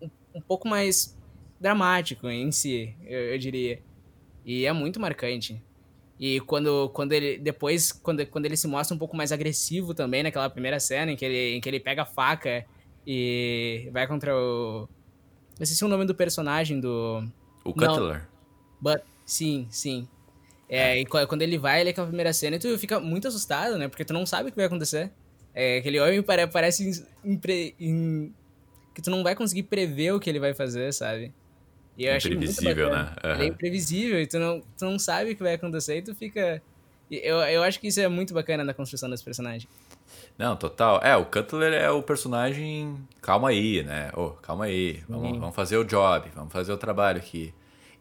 Um, 0.00 0.08
um 0.34 0.40
pouco 0.40 0.66
mais 0.66 1.16
dramático 1.60 2.28
em 2.28 2.50
si, 2.50 2.94
eu, 3.04 3.20
eu, 3.32 3.38
diria. 3.38 3.80
E 4.44 4.66
é 4.66 4.72
muito 4.72 5.00
marcante. 5.00 5.62
E 6.18 6.40
quando, 6.40 6.88
quando 6.90 7.12
ele. 7.12 7.38
Depois, 7.38 7.92
quando, 7.92 8.24
quando 8.26 8.46
ele 8.46 8.56
se 8.56 8.66
mostra 8.66 8.94
um 8.94 8.98
pouco 8.98 9.16
mais 9.16 9.30
agressivo 9.30 9.94
também, 9.94 10.22
naquela 10.22 10.48
primeira 10.48 10.80
cena, 10.80 11.12
em 11.12 11.16
que 11.16 11.24
ele, 11.24 11.56
em 11.56 11.60
que 11.60 11.68
ele 11.68 11.80
pega 11.80 12.02
a 12.02 12.06
faca 12.06 12.64
e 13.06 13.88
vai 13.92 14.06
contra 14.06 14.34
o, 14.34 14.88
eu 15.58 15.64
esqueci 15.64 15.84
o 15.84 15.88
nome 15.88 16.04
do 16.04 16.14
personagem 16.14 16.80
do. 16.80 17.24
O 17.64 17.72
Cutler. 17.72 18.26
But, 18.80 19.00
sim, 19.24 19.66
sim. 19.70 20.06
É, 20.68 20.98
e 20.98 21.06
quando 21.06 21.42
ele 21.42 21.58
vai, 21.58 21.80
ele 21.80 21.90
é 21.90 21.92
aquela 21.92 22.08
primeira 22.08 22.32
cena 22.32 22.56
e 22.56 22.58
tu 22.58 22.76
fica 22.78 22.98
muito 22.98 23.28
assustado, 23.28 23.78
né? 23.78 23.88
Porque 23.88 24.04
tu 24.04 24.12
não 24.12 24.26
sabe 24.26 24.48
o 24.48 24.52
que 24.52 24.56
vai 24.56 24.66
acontecer. 24.66 25.10
É, 25.54 25.78
aquele 25.78 25.98
homem 26.00 26.22
parece 26.22 27.06
impre, 27.24 27.74
in, 27.80 28.32
que 28.94 29.00
tu 29.00 29.10
não 29.10 29.22
vai 29.22 29.34
conseguir 29.34 29.62
prever 29.62 30.12
o 30.12 30.20
que 30.20 30.28
ele 30.28 30.40
vai 30.40 30.52
fazer, 30.52 30.92
sabe? 30.92 31.32
E 31.96 32.04
eu 32.04 32.16
imprevisível, 32.16 32.90
né? 32.90 33.14
Uhum. 33.24 33.30
Ele 33.30 33.42
é 33.42 33.46
imprevisível 33.46 34.20
e 34.20 34.26
tu 34.26 34.38
não, 34.38 34.60
tu 34.60 34.84
não 34.84 34.98
sabe 34.98 35.30
o 35.30 35.36
que 35.36 35.42
vai 35.42 35.54
acontecer 35.54 35.98
e 35.98 36.02
tu 36.02 36.14
fica. 36.14 36.62
Eu, 37.10 37.36
eu 37.38 37.62
acho 37.62 37.80
que 37.80 37.86
isso 37.86 38.00
é 38.00 38.08
muito 38.08 38.34
bacana 38.34 38.62
na 38.64 38.74
construção 38.74 39.08
desse 39.08 39.24
personagem. 39.24 39.66
Não, 40.38 40.54
total. 40.56 41.00
É, 41.02 41.16
o 41.16 41.24
Cutler 41.24 41.72
é 41.72 41.90
o 41.90 42.02
personagem. 42.02 42.96
Calma 43.22 43.48
aí, 43.48 43.82
né? 43.82 44.10
Oh, 44.14 44.30
calma 44.30 44.66
aí. 44.66 45.02
Vamos, 45.08 45.38
vamos 45.38 45.54
fazer 45.54 45.76
o 45.76 45.84
job, 45.84 46.30
vamos 46.34 46.52
fazer 46.52 46.72
o 46.72 46.76
trabalho 46.76 47.18
aqui. 47.18 47.54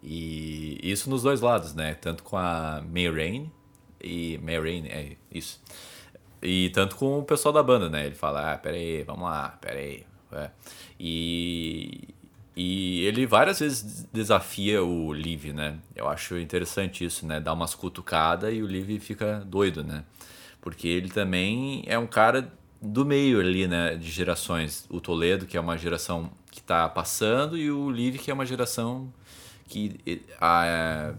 E 0.03 0.79
isso 0.83 1.09
nos 1.09 1.23
dois 1.23 1.41
lados, 1.41 1.73
né? 1.73 1.95
Tanto 1.95 2.23
com 2.23 2.37
a 2.37 2.83
May 2.87 3.09
Rain 3.09 3.51
e. 4.03 4.37
May 4.43 4.59
Rain, 4.59 4.87
é 4.87 5.15
isso. 5.31 5.61
E 6.41 6.69
tanto 6.69 6.95
com 6.95 7.19
o 7.19 7.23
pessoal 7.23 7.53
da 7.53 7.63
banda, 7.63 7.89
né? 7.89 8.05
Ele 8.05 8.15
fala, 8.15 8.53
ah, 8.53 8.57
peraí, 8.57 9.03
vamos 9.03 9.23
lá, 9.23 9.57
peraí. 9.61 10.05
É. 10.31 10.49
E. 10.99 12.09
E 12.57 13.05
ele 13.05 13.25
várias 13.25 13.59
vezes 13.59 14.07
desafia 14.13 14.81
o 14.81 15.11
Liv, 15.11 15.51
né? 15.51 15.77
Eu 15.93 16.07
acho 16.07 16.37
interessante 16.37 17.03
isso, 17.03 17.25
né? 17.25 17.39
Dá 17.41 17.51
umas 17.51 17.75
cutucadas 17.75 18.53
e 18.53 18.61
o 18.61 18.67
Liv 18.67 18.97
fica 18.99 19.43
doido, 19.45 19.83
né? 19.83 20.05
Porque 20.65 20.87
ele 20.87 21.09
também 21.09 21.83
é 21.85 21.95
um 21.95 22.07
cara 22.07 22.51
do 22.81 23.05
meio 23.05 23.39
ali, 23.39 23.67
né? 23.67 23.95
De 23.95 24.09
gerações. 24.09 24.87
O 24.89 24.99
Toledo, 24.99 25.45
que 25.45 25.55
é 25.55 25.59
uma 25.59 25.77
geração 25.77 26.31
que 26.49 26.59
está 26.59 26.89
passando, 26.89 27.55
e 27.55 27.69
o 27.69 27.91
Liv, 27.91 28.17
que 28.17 28.31
é 28.31 28.33
uma 28.33 28.47
geração 28.47 29.13
que 29.67 30.23
a, 30.41 31.13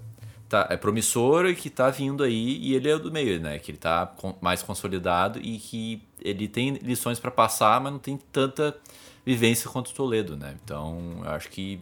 tá, 0.49 0.67
é 0.69 0.77
promissora 0.77 1.49
e 1.49 1.55
que 1.55 1.69
está 1.69 1.91
vindo 1.91 2.25
aí, 2.25 2.59
e 2.59 2.75
ele 2.75 2.91
é 2.91 2.99
do 2.99 3.13
meio, 3.13 3.41
né? 3.41 3.61
Que 3.61 3.71
ele 3.71 3.79
está 3.79 4.13
mais 4.41 4.65
consolidado 4.65 5.39
e 5.41 5.59
que 5.59 6.03
ele 6.21 6.49
tem 6.49 6.75
lições 6.79 7.21
para 7.21 7.31
passar, 7.31 7.81
mas 7.81 7.93
não 7.93 8.01
tem 8.01 8.17
tanta 8.33 8.77
vivência 9.25 9.71
quanto 9.71 9.91
o 9.91 9.95
Toledo, 9.95 10.37
né? 10.37 10.57
Então, 10.65 11.21
eu 11.25 11.31
acho 11.31 11.49
que 11.51 11.81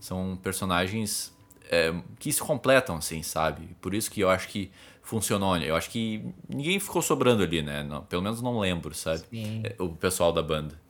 são 0.00 0.38
personagens 0.42 1.30
é, 1.70 1.94
que 2.18 2.32
se 2.32 2.40
completam, 2.40 2.96
assim, 2.96 3.22
sabe? 3.22 3.68
Por 3.82 3.92
isso 3.92 4.10
que 4.10 4.22
eu 4.22 4.30
acho 4.30 4.48
que 4.48 4.70
funcionou. 5.02 5.56
Eu 5.58 5.76
acho 5.76 5.90
que 5.90 6.24
ninguém 6.48 6.78
ficou 6.80 7.02
sobrando 7.02 7.42
ali, 7.42 7.62
né? 7.62 7.82
Não, 7.82 8.02
pelo 8.04 8.22
menos 8.22 8.40
não 8.40 8.58
lembro, 8.58 8.94
sabe? 8.94 9.22
Sim. 9.30 9.62
É, 9.64 9.74
o 9.78 9.90
pessoal 9.90 10.32
da 10.32 10.42
banda. 10.42 10.80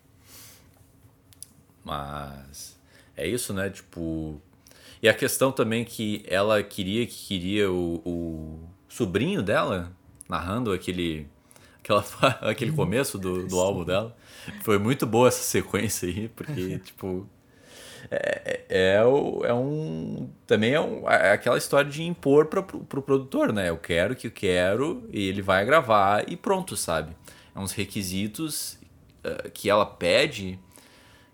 Mas 1.84 2.78
é 3.16 3.26
isso, 3.26 3.52
né? 3.52 3.70
Tipo. 3.70 4.40
E 5.02 5.08
a 5.08 5.14
questão 5.14 5.50
também 5.50 5.84
que 5.84 6.24
ela 6.28 6.62
queria 6.62 7.04
que 7.06 7.26
queria 7.26 7.70
o, 7.72 8.00
o 8.04 8.68
sobrinho 8.88 9.42
dela 9.42 9.90
narrando 10.28 10.72
aquele 10.72 11.26
aquela, 11.82 12.04
aquele 12.48 12.72
começo 12.72 13.18
do, 13.18 13.46
do 13.46 13.58
álbum 13.58 13.84
dela. 13.84 14.16
Foi 14.62 14.78
muito 14.78 15.06
boa 15.06 15.28
essa 15.28 15.42
sequência 15.42 16.08
aí, 16.08 16.28
porque, 16.28 16.78
tipo. 16.84 17.28
É, 18.14 18.42
é, 18.44 18.64
é, 18.68 18.94
é 18.96 19.54
um. 19.54 20.28
Também 20.46 20.74
é, 20.74 20.80
um, 20.80 21.08
é 21.08 21.32
aquela 21.32 21.56
história 21.56 21.90
de 21.90 22.02
impor 22.02 22.46
para 22.46 22.62
pro 22.62 23.00
produtor, 23.00 23.52
né? 23.52 23.70
Eu 23.70 23.78
quero 23.78 24.14
que 24.14 24.26
eu 24.26 24.30
quero, 24.30 25.08
e 25.10 25.28
ele 25.28 25.40
vai 25.40 25.64
gravar 25.64 26.28
e 26.30 26.36
pronto, 26.36 26.76
sabe? 26.76 27.16
É 27.54 27.58
uns 27.58 27.72
requisitos 27.72 28.78
uh, 29.24 29.50
que 29.50 29.70
ela 29.70 29.86
pede 29.86 30.58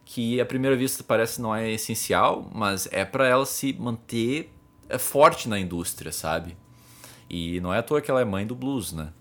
que 0.05 0.41
à 0.41 0.47
primeira 0.47 0.77
vista 0.77 1.03
parece 1.03 1.43
não 1.43 1.55
é 1.55 1.69
essencial, 1.71 2.49
mas 2.55 2.89
é 2.93 3.05
para 3.05 3.27
ela 3.27 3.45
se 3.45 3.73
manter 3.73 4.53
é, 4.89 4.99
forte 4.99 5.49
na 5.49 5.59
indústria, 5.59 6.13
sabe? 6.13 6.57
E 7.29 7.61
não 7.61 7.75
é 7.75 7.79
à 7.79 7.83
toa 7.83 8.01
que 8.01 8.11
ela 8.11 8.21
é 8.21 8.25
mãe 8.25 8.47
do 8.47 8.55
blues, 8.55 8.93
né? 8.93 9.13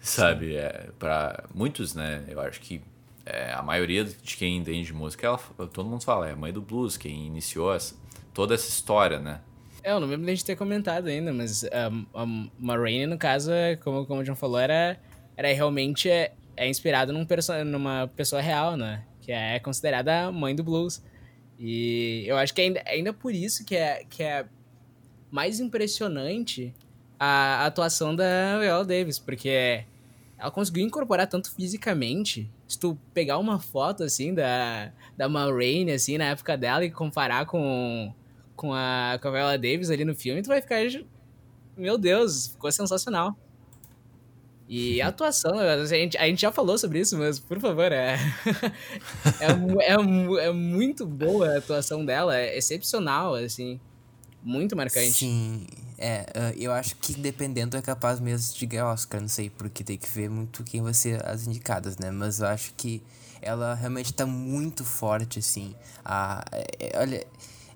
sabe? 0.00 0.56
É, 0.56 0.90
para 0.98 1.44
muitos, 1.54 1.94
né? 1.94 2.24
Eu 2.28 2.40
acho 2.40 2.60
que 2.60 2.80
é, 3.32 3.52
a 3.52 3.62
maioria 3.62 4.04
de 4.04 4.36
quem 4.36 4.56
entende 4.56 4.92
música, 4.92 5.26
ela, 5.26 5.38
todo 5.68 5.88
mundo 5.88 6.02
fala, 6.02 6.28
é 6.28 6.32
a 6.32 6.36
mãe 6.36 6.52
do 6.52 6.60
blues, 6.60 6.96
quem 6.96 7.26
iniciou 7.26 7.74
essa, 7.74 7.94
toda 8.34 8.54
essa 8.54 8.68
história, 8.68 9.18
né? 9.18 9.40
É, 9.82 9.92
eu 9.92 10.00
não 10.00 10.08
lembro 10.08 10.26
de 10.26 10.32
a 10.32 10.34
gente 10.34 10.44
ter 10.44 10.56
comentado 10.56 11.06
ainda, 11.06 11.32
mas 11.32 11.64
um, 11.64 12.06
a 12.14 12.26
Marraine, 12.58 13.06
no 13.06 13.16
caso, 13.16 13.50
é, 13.50 13.76
como, 13.76 14.04
como 14.04 14.20
o 14.20 14.24
John 14.24 14.34
falou, 14.34 14.58
era, 14.58 14.98
era 15.36 15.52
realmente 15.52 16.10
é, 16.10 16.32
é 16.56 16.68
inspirado 16.68 17.12
num 17.12 17.26
numa 17.64 18.10
pessoa 18.14 18.42
real, 18.42 18.76
né? 18.76 19.04
Que 19.22 19.32
é 19.32 19.58
considerada 19.58 20.26
a 20.26 20.32
mãe 20.32 20.54
do 20.54 20.62
blues. 20.62 21.02
E 21.58 22.24
eu 22.26 22.36
acho 22.36 22.52
que 22.52 22.60
ainda, 22.60 22.82
ainda 22.86 23.12
por 23.12 23.34
isso 23.34 23.64
que 23.64 23.76
é, 23.76 24.04
que 24.08 24.22
é 24.22 24.44
mais 25.30 25.60
impressionante 25.60 26.74
a 27.18 27.66
atuação 27.66 28.14
da 28.14 28.58
Viola 28.58 28.84
Davis, 28.84 29.18
porque 29.18 29.84
ela 30.38 30.50
conseguiu 30.50 30.84
incorporar 30.84 31.26
tanto 31.26 31.54
fisicamente. 31.54 32.50
Se 32.70 32.78
tu 32.78 32.96
pegar 33.12 33.36
uma 33.38 33.58
foto, 33.58 34.04
assim, 34.04 34.32
da, 34.32 34.92
da 35.16 35.28
Ma 35.28 35.48
assim, 35.92 36.16
na 36.16 36.26
época 36.26 36.56
dela 36.56 36.84
e 36.84 36.90
comparar 36.90 37.44
com, 37.44 38.14
com, 38.54 38.72
a, 38.72 39.18
com 39.20 39.32
Davis 39.60 39.90
ali 39.90 40.04
no 40.04 40.14
filme, 40.14 40.40
tu 40.40 40.46
vai 40.46 40.62
ficar... 40.62 40.78
Meu 41.76 41.98
Deus, 41.98 42.46
ficou 42.46 42.70
sensacional. 42.70 43.36
E 44.68 45.02
a 45.02 45.08
atuação, 45.08 45.58
a 45.58 45.84
gente, 45.84 46.16
a 46.16 46.26
gente 46.26 46.42
já 46.42 46.52
falou 46.52 46.78
sobre 46.78 47.00
isso, 47.00 47.18
mas 47.18 47.40
por 47.40 47.58
favor, 47.58 47.90
é, 47.90 48.14
é, 49.40 49.46
é, 49.90 50.46
é, 50.46 50.52
muito 50.52 51.04
boa 51.04 51.54
a 51.54 51.58
atuação 51.58 52.04
dela, 52.04 52.38
é 52.38 52.56
excepcional, 52.56 53.34
assim, 53.34 53.80
muito 54.42 54.76
marcante. 54.76 55.12
Sim, 55.12 55.66
é, 55.98 56.26
uh, 56.34 56.58
eu 56.58 56.72
acho 56.72 56.96
que 56.96 57.14
dependendo 57.14 57.76
é 57.76 57.82
capaz 57.82 58.20
mesmo 58.20 58.54
de 58.54 58.66
ganhar 58.66 58.86
Oscar, 58.86 59.20
não 59.20 59.28
sei, 59.28 59.50
porque 59.50 59.84
tem 59.84 59.98
que 59.98 60.08
ver 60.08 60.30
muito 60.30 60.64
quem 60.64 60.80
vai 60.82 60.94
ser 60.94 61.24
as 61.26 61.46
indicadas, 61.46 61.98
né? 61.98 62.10
Mas 62.10 62.40
eu 62.40 62.46
acho 62.46 62.72
que 62.76 63.02
ela 63.42 63.74
realmente 63.74 64.12
tá 64.12 64.26
muito 64.26 64.84
forte, 64.84 65.38
assim. 65.38 65.74
A, 66.04 66.44
é, 66.52 66.98
olha, 66.98 67.26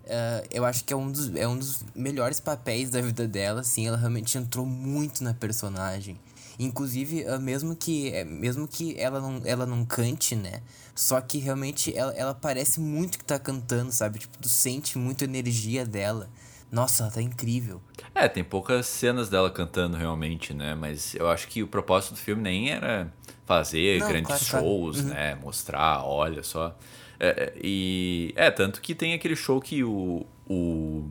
uh, 0.04 0.46
eu 0.50 0.64
acho 0.64 0.84
que 0.84 0.92
é 0.92 0.96
um, 0.96 1.10
dos, 1.10 1.34
é 1.34 1.46
um 1.46 1.56
dos 1.58 1.84
melhores 1.94 2.40
papéis 2.40 2.90
da 2.90 3.00
vida 3.00 3.26
dela, 3.26 3.60
assim. 3.60 3.86
Ela 3.86 3.96
realmente 3.96 4.36
entrou 4.36 4.66
muito 4.66 5.22
na 5.24 5.34
personagem. 5.34 6.18
Inclusive, 6.58 7.24
uh, 7.24 7.40
mesmo 7.40 7.74
que 7.74 8.12
é, 8.12 8.24
mesmo 8.24 8.68
que 8.68 8.98
ela 8.98 9.20
não, 9.20 9.42
ela 9.44 9.66
não 9.66 9.84
cante, 9.84 10.36
né? 10.36 10.62
Só 10.94 11.20
que 11.20 11.38
realmente 11.38 11.96
ela, 11.96 12.12
ela 12.12 12.34
parece 12.34 12.78
muito 12.78 13.18
que 13.18 13.24
tá 13.24 13.38
cantando, 13.38 13.90
sabe? 13.90 14.20
Tipo, 14.20 14.38
tu 14.38 14.48
sente 14.48 14.96
muito 14.96 15.24
a 15.24 15.26
energia 15.26 15.84
dela. 15.84 16.28
Nossa, 16.74 17.04
ela 17.04 17.12
tá 17.12 17.22
incrível. 17.22 17.80
É, 18.12 18.26
tem 18.26 18.42
poucas 18.42 18.86
cenas 18.86 19.28
dela 19.28 19.48
cantando 19.48 19.96
realmente, 19.96 20.52
né? 20.52 20.74
Mas 20.74 21.14
eu 21.14 21.30
acho 21.30 21.46
que 21.46 21.62
o 21.62 21.68
propósito 21.68 22.14
do 22.14 22.16
filme 22.16 22.42
nem 22.42 22.70
era 22.70 23.12
fazer 23.46 24.00
Não, 24.00 24.08
grandes 24.08 24.48
claro, 24.48 24.66
shows, 24.66 24.96
claro. 24.96 25.08
Uhum. 25.08 25.14
né? 25.14 25.34
Mostrar, 25.36 26.04
olha 26.04 26.42
só. 26.42 26.76
É, 27.20 27.28
é, 27.28 27.52
e 27.62 28.32
é, 28.34 28.50
tanto 28.50 28.80
que 28.80 28.92
tem 28.92 29.14
aquele 29.14 29.36
show 29.36 29.60
que 29.60 29.84
o, 29.84 30.26
o. 30.50 31.08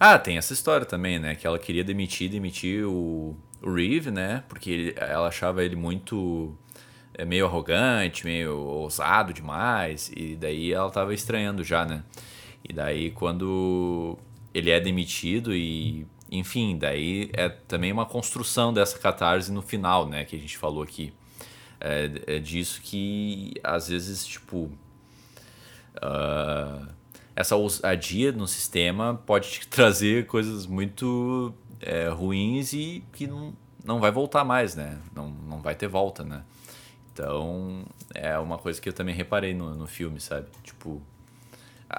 Ah, 0.00 0.18
tem 0.18 0.36
essa 0.36 0.52
história 0.52 0.84
também, 0.84 1.16
né? 1.20 1.36
Que 1.36 1.46
ela 1.46 1.60
queria 1.60 1.84
demitir, 1.84 2.28
demitir 2.28 2.84
o, 2.84 3.36
o 3.62 3.72
Reeve, 3.72 4.10
né? 4.10 4.42
Porque 4.48 4.68
ele, 4.68 4.94
ela 4.96 5.28
achava 5.28 5.62
ele 5.62 5.76
muito. 5.76 6.56
É, 7.14 7.24
meio 7.24 7.46
arrogante, 7.46 8.24
meio 8.24 8.56
ousado 8.56 9.32
demais. 9.32 10.10
E 10.16 10.34
daí 10.34 10.72
ela 10.72 10.90
tava 10.90 11.14
estranhando 11.14 11.62
já, 11.62 11.84
né? 11.84 12.02
E 12.68 12.72
daí 12.72 13.12
quando 13.12 14.18
ele 14.54 14.70
é 14.70 14.80
demitido 14.80 15.54
e 15.54 16.06
enfim, 16.30 16.78
daí 16.78 17.30
é 17.34 17.50
também 17.50 17.92
uma 17.92 18.06
construção 18.06 18.72
dessa 18.72 18.98
catarse 18.98 19.52
no 19.52 19.60
final, 19.60 20.08
né, 20.08 20.24
que 20.24 20.34
a 20.34 20.38
gente 20.38 20.56
falou 20.56 20.82
aqui. 20.82 21.12
É, 21.78 22.36
é 22.36 22.38
disso 22.38 22.80
que 22.80 23.52
às 23.62 23.88
vezes, 23.88 24.24
tipo, 24.24 24.70
uh, 25.96 26.88
essa 27.36 27.56
ousadia 27.56 28.32
no 28.32 28.46
sistema 28.46 29.20
pode 29.26 29.66
trazer 29.68 30.26
coisas 30.26 30.64
muito 30.64 31.52
é, 31.80 32.08
ruins 32.08 32.72
e 32.72 33.04
que 33.12 33.26
não, 33.26 33.52
não 33.84 34.00
vai 34.00 34.10
voltar 34.10 34.44
mais, 34.44 34.74
né? 34.74 34.98
Não, 35.14 35.28
não 35.28 35.60
vai 35.60 35.74
ter 35.74 35.88
volta, 35.88 36.24
né? 36.24 36.44
Então, 37.12 37.84
é 38.14 38.38
uma 38.38 38.56
coisa 38.56 38.80
que 38.80 38.88
eu 38.88 38.92
também 38.92 39.14
reparei 39.14 39.52
no, 39.52 39.74
no 39.74 39.86
filme, 39.86 40.18
sabe? 40.18 40.46
Tipo, 40.62 41.02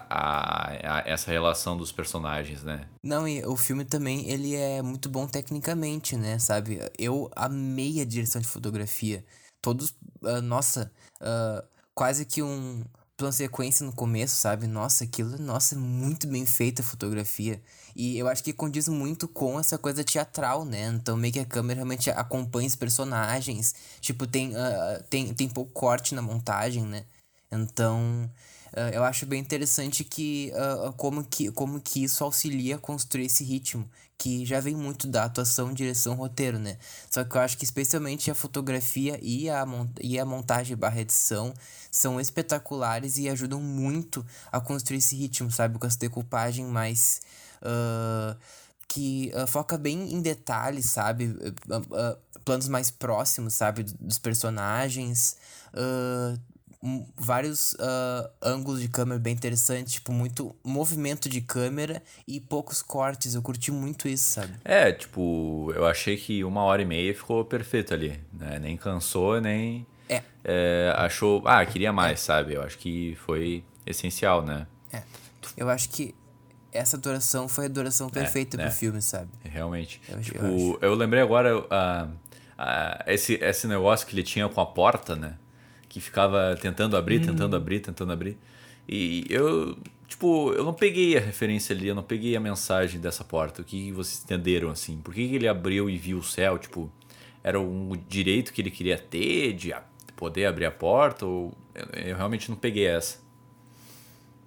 a, 0.10 0.70
a, 0.72 1.04
essa 1.06 1.32
relação 1.32 1.78
dos 1.78 1.92
personagens, 1.92 2.64
né? 2.64 2.88
Não, 3.02 3.28
e 3.28 3.46
o 3.46 3.56
filme 3.56 3.86
também, 3.86 4.30
ele 4.30 4.56
é 4.56 4.82
muito 4.82 5.10
bom 5.10 5.28
tecnicamente, 5.28 6.18
né, 6.18 6.40
sabe? 6.40 6.80
Eu 6.98 7.30
amei 7.36 8.02
a 8.02 8.06
direção 8.06 8.42
de 8.42 8.48
fotografia. 8.48 9.24
Todos, 9.62 9.92
uh, 10.22 10.42
nossa, 10.42 10.92
uh, 11.22 11.64
quase 11.94 12.26
que 12.26 12.42
um 12.42 12.84
plano 13.16 13.34
sequência 13.34 13.86
no 13.86 13.94
começo, 13.94 14.36
sabe? 14.36 14.68
Nossa, 14.68 15.04
aquilo, 15.04 15.38
nossa, 15.40 15.78
muito 15.78 16.28
bem 16.28 16.46
feita 16.46 16.82
a 16.82 16.86
fotografia. 16.86 17.62
E 17.96 18.18
eu 18.18 18.28
acho 18.28 18.44
que 18.44 18.52
condiz 18.52 18.88
muito 18.88 19.28
com 19.28 19.60
essa 19.60 19.78
coisa 19.78 20.04
teatral, 20.04 20.66
né? 20.66 20.88
Então 20.88 21.16
meio 21.16 21.32
que 21.34 21.40
a 21.40 21.46
câmera 21.46 21.78
realmente 21.78 22.10
acompanha 22.10 22.68
os 22.68 22.76
personagens. 22.76 23.76
Tipo, 24.02 24.26
tem, 24.28 24.56
uh, 24.56 25.04
tem, 25.10 25.34
tem 25.34 25.48
pouco 25.48 25.72
corte 25.72 26.16
na 26.16 26.22
montagem, 26.22 26.84
né? 26.84 27.06
Então, 27.52 28.30
Uh, 28.74 28.90
eu 28.92 29.04
acho 29.04 29.26
bem 29.26 29.40
interessante 29.40 30.04
que, 30.04 30.52
uh, 30.56 30.92
como 30.94 31.24
que 31.24 31.52
como 31.52 31.80
que 31.80 32.04
isso 32.04 32.24
auxilia 32.24 32.76
a 32.76 32.80
construir 32.80 33.26
esse 33.26 33.44
ritmo, 33.44 33.88
que 34.18 34.46
já 34.46 34.60
vem 34.60 34.76
muito 34.76 35.06
da 35.08 35.26
atuação, 35.26 35.72
direção, 35.74 36.16
roteiro, 36.16 36.58
né? 36.58 36.78
Só 37.10 37.24
que 37.24 37.36
eu 37.36 37.42
acho 37.42 37.58
que 37.58 37.66
especialmente 37.66 38.32
a 38.32 38.36
fotografia 38.36 39.20
e 39.22 39.50
a, 39.50 39.66
e 40.02 40.20
a 40.20 40.26
montagem 40.26 40.76
barra 40.76 41.02
edição 41.02 41.54
são 41.92 42.20
espetaculares 42.20 43.18
e 43.18 43.30
ajudam 43.30 43.62
muito 43.62 44.26
a 44.52 44.60
construir 44.60 44.98
esse 44.98 45.16
ritmo, 45.16 45.52
sabe? 45.52 45.78
Com 45.78 45.88
essa 45.88 46.00
decupagem 46.00 46.66
mais... 46.66 47.22
Uh, 47.62 48.38
que 48.86 49.32
uh, 49.34 49.48
foca 49.48 49.76
bem 49.76 50.14
em 50.14 50.22
detalhes, 50.22 50.86
sabe? 50.86 51.26
Uh, 51.26 51.78
uh, 51.78 52.18
planos 52.46 52.68
mais 52.68 52.92
próximos, 52.92 53.56
sabe? 53.56 53.84
Dos 54.00 54.20
personagens 54.20 55.36
vários 57.16 57.74
uh, 57.74 58.30
ângulos 58.42 58.82
de 58.82 58.90
câmera 58.90 59.18
bem 59.18 59.34
interessantes, 59.34 59.94
tipo, 59.94 60.12
muito 60.12 60.54
movimento 60.64 61.30
de 61.30 61.40
câmera 61.40 62.04
e 62.28 62.42
poucos 62.42 62.82
cortes. 62.82 63.36
Eu 63.36 63.42
curti 63.42 63.72
muito 63.72 64.08
isso, 64.08 64.34
sabe? 64.34 64.54
É, 64.66 64.92
tipo, 64.92 65.72
eu 65.76 65.86
achei 65.86 66.18
que 66.18 66.44
uma 66.44 66.62
hora 66.64 66.82
e 66.82 66.86
meia 66.86 67.16
ficou 67.16 67.46
perfeito 67.46 67.94
ali, 67.94 68.20
né? 68.34 68.60
Nem 68.60 68.76
cansou, 68.76 69.40
nem. 69.40 69.88
É. 70.10 70.22
é 70.44 70.94
achou. 70.98 71.42
Ah, 71.46 71.66
queria 71.66 71.94
mais, 71.94 72.20
é. 72.20 72.24
sabe? 72.24 72.54
Eu 72.54 72.62
acho 72.62 72.78
que 72.78 73.16
foi 73.26 73.64
essencial, 73.86 74.44
né? 74.44 74.68
É. 74.92 75.02
Eu 75.56 75.70
acho 75.70 75.90
que 75.90 76.14
essa 76.74 76.98
duração 76.98 77.48
foi 77.48 77.66
a 77.66 77.70
duração 77.70 78.10
perfeita 78.10 78.60
é. 78.60 78.66
pro 78.66 78.72
filme, 78.72 79.02
sabe? 79.02 79.30
Realmente. 79.44 80.02
Eu 80.10 80.20
tipo, 80.20 80.38
eu 80.38 80.80
eu, 80.82 80.96
lembrei 80.96 81.22
agora 81.22 81.66
ah, 81.70 82.08
ah, 82.58 83.04
esse, 83.08 83.36
esse 83.36 83.68
negócio 83.68 84.06
que 84.06 84.14
ele 84.14 84.24
tinha 84.24 84.50
com 84.50 84.60
a 84.60 84.66
porta, 84.66 85.16
né? 85.16 85.36
Que 85.94 86.02
ficava 86.02 86.58
tentando 86.60 86.98
abrir, 86.98 87.20
Hum. 87.22 87.26
tentando 87.28 87.56
abrir, 87.56 87.80
tentando 87.80 88.12
abrir. 88.12 88.36
E 88.90 89.26
eu, 89.30 89.78
tipo, 90.08 90.52
eu 90.54 90.64
não 90.64 90.74
peguei 90.74 91.16
a 91.16 91.20
referência 91.20 91.76
ali, 91.76 91.88
eu 91.88 91.94
não 91.94 92.02
peguei 92.02 92.36
a 92.36 92.40
mensagem 92.40 93.00
dessa 93.00 93.24
porta. 93.24 93.62
O 93.62 93.64
que 93.64 93.92
vocês 93.92 94.24
entenderam, 94.24 94.70
assim? 94.72 94.98
Por 94.98 95.14
que 95.14 95.22
ele 95.22 95.48
abriu 95.48 95.88
e 95.88 95.96
viu 95.98 96.18
o 96.18 96.24
céu? 96.24 96.58
Tipo, 96.58 96.92
era 97.44 97.60
um 97.60 97.92
direito 98.10 98.52
que 98.52 98.60
ele 98.60 98.72
queria 98.72 98.98
ter 98.98 99.54
de 99.54 99.72
poder 100.16 100.46
abrir 100.48 100.66
a 100.66 100.72
porta? 100.72 101.28
Ou 101.28 101.54
eu, 101.94 102.18
realmente 102.18 102.50
não 102.50 102.58
peguei 102.58 102.88
essa. 102.88 103.22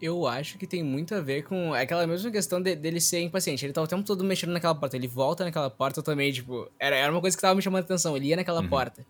Eu 0.02 0.26
acho 0.26 0.58
que 0.58 0.66
tem 0.66 0.82
muito 0.82 1.14
a 1.14 1.20
ver 1.20 1.44
com 1.44 1.72
aquela 1.72 2.06
mesma 2.06 2.30
questão 2.30 2.60
de- 2.60 2.76
dele 2.76 3.00
ser 3.00 3.20
impaciente. 3.20 3.64
Ele 3.64 3.72
tá 3.72 3.80
o 3.80 3.86
tempo 3.86 4.02
todo 4.02 4.22
mexendo 4.24 4.50
naquela 4.50 4.74
porta. 4.74 4.96
Ele 4.96 5.08
volta 5.08 5.42
naquela 5.44 5.70
porta 5.70 6.02
também, 6.02 6.30
tipo... 6.32 6.68
Era, 6.78 6.96
era 6.96 7.10
uma 7.10 7.20
coisa 7.20 7.34
que 7.36 7.40
tava 7.40 7.54
me 7.54 7.62
chamando 7.62 7.82
a 7.82 7.84
atenção. 7.84 8.14
Ele 8.16 8.26
ia 8.26 8.36
naquela 8.36 8.62
porta. 8.68 9.06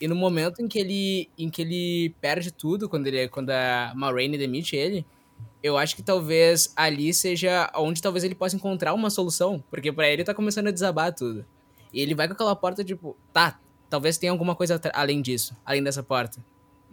E 0.00 0.08
no 0.08 0.14
momento 0.14 0.62
em 0.62 0.66
que 0.68 0.78
ele, 0.78 1.28
em 1.36 1.50
que 1.50 1.60
ele 1.62 2.14
perde 2.20 2.50
tudo, 2.50 2.88
quando, 2.88 3.06
ele, 3.06 3.28
quando 3.28 3.50
a 3.50 3.92
Maureen 3.94 4.30
demite 4.30 4.74
ele, 4.74 5.04
eu 5.62 5.76
acho 5.76 5.94
que 5.94 6.02
talvez 6.02 6.72
ali 6.74 7.12
seja 7.12 7.70
onde 7.76 8.00
talvez 8.00 8.24
ele 8.24 8.34
possa 8.34 8.56
encontrar 8.56 8.94
uma 8.94 9.10
solução. 9.10 9.62
Porque 9.70 9.92
pra 9.92 10.08
ele 10.08 10.24
tá 10.24 10.32
começando 10.34 10.68
a 10.68 10.70
desabar 10.70 11.14
tudo. 11.14 11.44
E 11.92 12.00
ele 12.00 12.14
vai 12.14 12.26
com 12.26 12.32
aquela 12.34 12.56
porta, 12.56 12.82
tipo... 12.82 13.14
Tá, 13.32 13.60
talvez 13.90 14.16
tenha 14.16 14.32
alguma 14.32 14.54
coisa 14.54 14.80
além 14.94 15.20
disso. 15.20 15.54
Além 15.66 15.82
dessa 15.82 16.02
porta. 16.02 16.42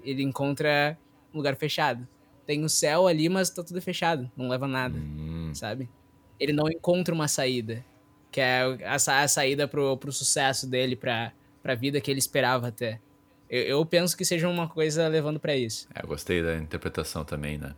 Ele 0.03 0.21
encontra 0.23 0.97
um 1.33 1.37
lugar 1.37 1.55
fechado. 1.55 2.05
Tem 2.45 2.63
o 2.63 2.69
céu 2.69 3.07
ali, 3.07 3.29
mas 3.29 3.49
tá 3.49 3.63
tudo 3.63 3.81
fechado. 3.81 4.29
Não 4.35 4.49
leva 4.49 4.67
nada, 4.67 4.97
Hum, 4.97 5.51
sabe? 5.53 5.89
Ele 6.39 6.51
não 6.51 6.67
encontra 6.69 7.13
uma 7.13 7.27
saída. 7.27 7.85
Que 8.31 8.41
é 8.41 8.63
a, 8.85 8.99
sa- 8.99 9.21
a 9.21 9.27
saída 9.27 9.67
pro, 9.67 9.95
pro 9.97 10.11
sucesso 10.11 10.67
dele, 10.67 10.95
pra, 10.95 11.31
pra 11.61 11.75
vida 11.75 11.99
que 12.01 12.09
ele 12.09 12.19
esperava 12.19 12.67
até. 12.67 12.99
Eu, 13.49 13.61
eu 13.63 13.85
penso 13.85 14.15
que 14.15 14.25
seja 14.25 14.47
uma 14.47 14.67
coisa 14.67 15.07
levando 15.07 15.39
pra 15.39 15.55
isso. 15.55 15.87
É, 15.93 16.03
eu 16.03 16.07
gostei 16.07 16.43
da 16.43 16.57
interpretação 16.57 17.23
também, 17.23 17.57
né? 17.57 17.73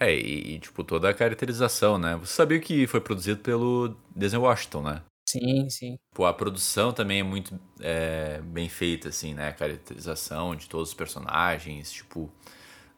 É, 0.00 0.12
e, 0.12 0.54
e, 0.54 0.58
tipo, 0.58 0.82
toda 0.82 1.08
a 1.08 1.14
caracterização, 1.14 1.98
né? 1.98 2.16
Você 2.16 2.34
sabia 2.34 2.58
que 2.58 2.86
foi 2.86 3.00
produzido 3.00 3.40
pelo 3.40 3.96
Denzel 4.14 4.42
Washington, 4.42 4.82
né? 4.82 5.02
Sim, 5.28 5.70
sim. 5.70 5.98
Pô, 6.12 6.26
a 6.26 6.34
produção 6.34 6.92
também 6.92 7.20
é 7.20 7.22
muito 7.22 7.58
é, 7.80 8.40
bem 8.42 8.68
feita, 8.68 9.08
assim, 9.10 9.32
né? 9.32 9.48
A 9.48 9.52
caracterização 9.52 10.56
de 10.56 10.68
todos 10.68 10.88
os 10.88 10.94
personagens, 10.94 11.92
tipo, 11.92 12.30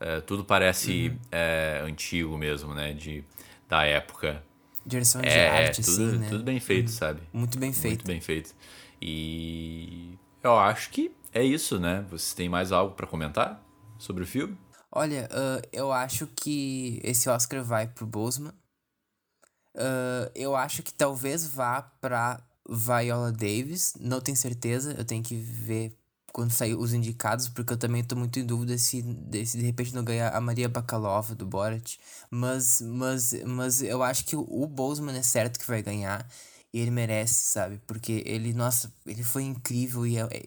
é, 0.01 0.21
tudo 0.21 0.45
parece 0.45 1.17
é, 1.31 1.81
antigo 1.85 2.37
mesmo, 2.39 2.75
né? 2.75 2.93
De, 2.93 3.23
da 3.69 3.85
época. 3.85 4.43
Direção 4.87 5.21
de 5.21 5.29
É, 5.29 5.49
arte, 5.49 5.83
tudo, 5.83 6.05
assim, 6.07 6.19
né? 6.19 6.29
tudo 6.29 6.45
bem 6.45 6.59
feito, 6.61 6.91
sabe? 6.91 7.21
Muito 7.33 7.59
bem 7.59 7.73
feito. 7.73 7.89
Muito 7.89 8.07
bem 8.07 8.21
feito. 8.21 8.55
E 9.07 10.19
eu 10.43 10.59
acho 10.59 10.89
que 10.89 11.15
é 11.31 11.45
isso, 11.45 11.79
né? 11.79 12.07
Vocês 12.09 12.33
têm 12.33 12.49
mais 12.49 12.73
algo 12.73 12.95
pra 12.95 13.07
comentar 13.07 13.63
sobre 13.99 14.25
o 14.25 14.27
filme? 14.27 14.57
Olha, 14.91 15.29
ah, 15.31 15.61
eu 15.71 15.93
acho 15.93 16.27
que 16.29 17.01
esse 17.05 17.29
Oscar 17.29 17.63
vai 17.63 17.87
pro 17.87 18.07
Boseman. 18.07 18.55
Ah, 19.77 20.31
eu 20.35 20.57
acho 20.57 20.83
que 20.83 20.93
talvez 20.95 21.47
vá 21.47 21.83
pra 22.01 22.41
Viola 22.67 23.31
Davis. 23.31 23.95
Não 24.01 24.21
tenho 24.23 24.37
certeza, 24.37 24.95
eu 24.97 25.05
tenho 25.05 25.23
que 25.23 25.35
ver 25.35 25.95
quando 26.33 26.51
sair 26.51 26.75
os 26.75 26.93
indicados, 26.93 27.49
porque 27.49 27.73
eu 27.75 27.77
também 27.77 28.03
tô 28.03 28.17
muito 28.17 28.41
em 28.41 28.45
dúvida 28.45 28.77
se, 28.77 29.05
se 29.47 29.57
de 29.57 29.65
repente 29.65 29.95
não 29.95 30.03
ganhar 30.03 30.35
a 30.35 30.41
Maria 30.41 30.69
Bakalova 30.69 31.35
do 31.35 31.47
Borat. 31.47 31.97
Mas, 32.31 32.81
mas, 32.81 33.35
mas 33.45 33.83
eu 33.83 34.03
acho 34.03 34.25
que 34.25 34.35
o, 34.35 34.67
Boseman 34.67 35.17
é 35.17 35.23
certo 35.23 35.61
que 35.61 35.67
vai 35.67 35.83
ganhar. 35.83 36.27
E 36.75 36.81
ele 36.81 36.91
merece, 36.91 37.35
sabe? 37.53 37.81
Porque 37.87 38.25
ele, 38.27 38.53
nossa, 38.53 38.93
ele 39.07 39.23
foi 39.23 39.45
incrível. 39.45 40.05
E, 40.05 40.17
é- 40.19 40.23
é- 40.29 40.43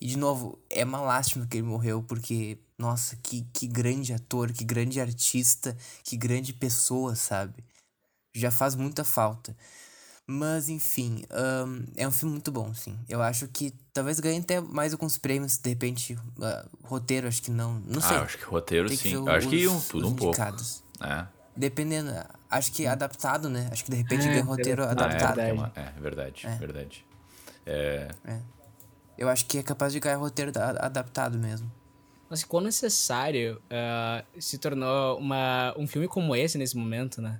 e 0.00 0.06
de 0.06 0.16
novo, 0.16 0.58
é 0.70 0.82
uma 0.82 1.02
lástima 1.02 1.46
que 1.46 1.58
ele 1.58 1.66
morreu, 1.66 2.02
porque, 2.02 2.56
nossa, 2.78 3.14
que, 3.22 3.46
que 3.52 3.66
grande 3.66 4.14
ator, 4.14 4.50
que 4.54 4.64
grande 4.64 4.98
artista, 5.02 5.76
que 6.02 6.16
grande 6.16 6.54
pessoa, 6.54 7.14
sabe? 7.14 7.62
Já 8.34 8.50
faz 8.50 8.74
muita 8.74 9.04
falta. 9.04 9.54
Mas, 10.26 10.70
enfim, 10.70 11.24
ahn, 11.28 11.84
é 11.94 12.08
um 12.08 12.12
filme 12.12 12.32
muito 12.32 12.50
bom, 12.50 12.72
sim. 12.72 12.96
Eu 13.06 13.20
acho 13.20 13.46
que 13.48 13.74
talvez 13.92 14.18
ganhe 14.18 14.38
até 14.40 14.62
mais 14.62 14.94
alguns 14.94 15.18
prêmios, 15.18 15.58
de 15.58 15.68
repente. 15.68 16.16
ah, 16.40 16.66
roteiro, 16.84 17.28
acho 17.28 17.42
que 17.42 17.50
não. 17.50 17.80
Não 17.80 18.00
sei. 18.00 18.16
Ah, 18.16 18.20
eu 18.20 18.24
acho 18.24 18.38
que 18.38 18.44
roteiro 18.44 18.88
Tem 18.88 18.96
que 18.96 19.02
sim. 19.02 19.14
Eu 19.14 19.28
acho 19.28 19.48
que 19.50 19.66
os- 19.66 19.72
um, 19.72 19.80
tudo 19.82 20.06
os 20.06 20.12
um 20.12 20.16
pouco. 20.16 20.40
É. 21.02 21.26
Dependendo, 21.54 22.12
acho 22.50 22.72
que 22.72 22.86
adaptado, 22.86 23.48
né? 23.48 23.68
Acho 23.72 23.84
que 23.84 23.90
de 23.90 23.96
repente 23.96 24.26
É, 24.26 24.30
ganha 24.32 24.44
roteiro 24.44 24.82
adaptado. 24.84 25.38
Ah, 25.38 25.42
é, 25.42 25.50
adaptado. 25.50 25.54
uma- 25.54 25.72
é, 25.96 26.00
verdade, 26.00 26.46
verdade. 26.58 27.06
É, 27.66 28.08
Eu 29.18 29.28
acho 29.28 29.44
que 29.46 29.58
é 29.58 29.62
capaz 29.62 29.92
de 29.92 30.00
ganhar 30.00 30.16
roteiro 30.16 30.50
da- 30.50 30.70
adaptado 30.86 31.36
mesmo. 31.38 31.70
Mas 32.30 32.42
quão 32.42 32.62
necessário 32.62 33.60
ah, 33.70 34.24
se 34.38 34.56
tornou 34.56 35.18
uma, 35.18 35.74
um 35.76 35.86
filme 35.86 36.08
como 36.08 36.34
esse 36.34 36.56
nesse 36.56 36.74
momento, 36.76 37.20
né? 37.20 37.38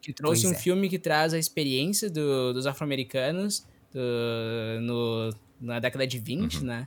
Que 0.00 0.12
trouxe 0.12 0.42
Pois 0.42 0.52
um 0.52 0.56
é. 0.56 0.60
filme 0.60 0.88
que 0.88 0.98
traz 0.98 1.34
a 1.34 1.38
experiência 1.38 2.08
do- 2.08 2.52
dos 2.52 2.66
afro-americanos 2.66 3.66
do- 3.92 4.80
no- 4.82 5.34
na 5.60 5.80
década 5.80 6.06
de 6.06 6.18
20, 6.18 6.62
né? 6.64 6.86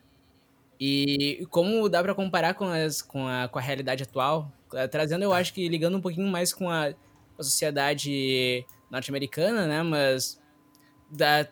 E 0.79 1.45
como 1.49 1.89
dá 1.89 2.01
pra 2.03 2.13
comparar 2.15 2.53
com, 2.53 2.65
as, 2.65 3.01
com, 3.01 3.27
a, 3.27 3.47
com 3.47 3.57
a 3.57 3.61
realidade 3.61 4.03
atual, 4.03 4.51
eh, 4.73 4.87
trazendo, 4.87 5.23
eu 5.23 5.33
acho 5.33 5.51
que 5.53 5.67
ligando 5.67 5.97
um 5.97 6.01
pouquinho 6.01 6.27
mais 6.27 6.53
com 6.53 6.69
a, 6.69 6.93
a 7.37 7.43
sociedade 7.43 8.65
norte-americana, 8.89 9.67
né? 9.67 9.83
Mas 9.83 10.41
da, 11.09 11.47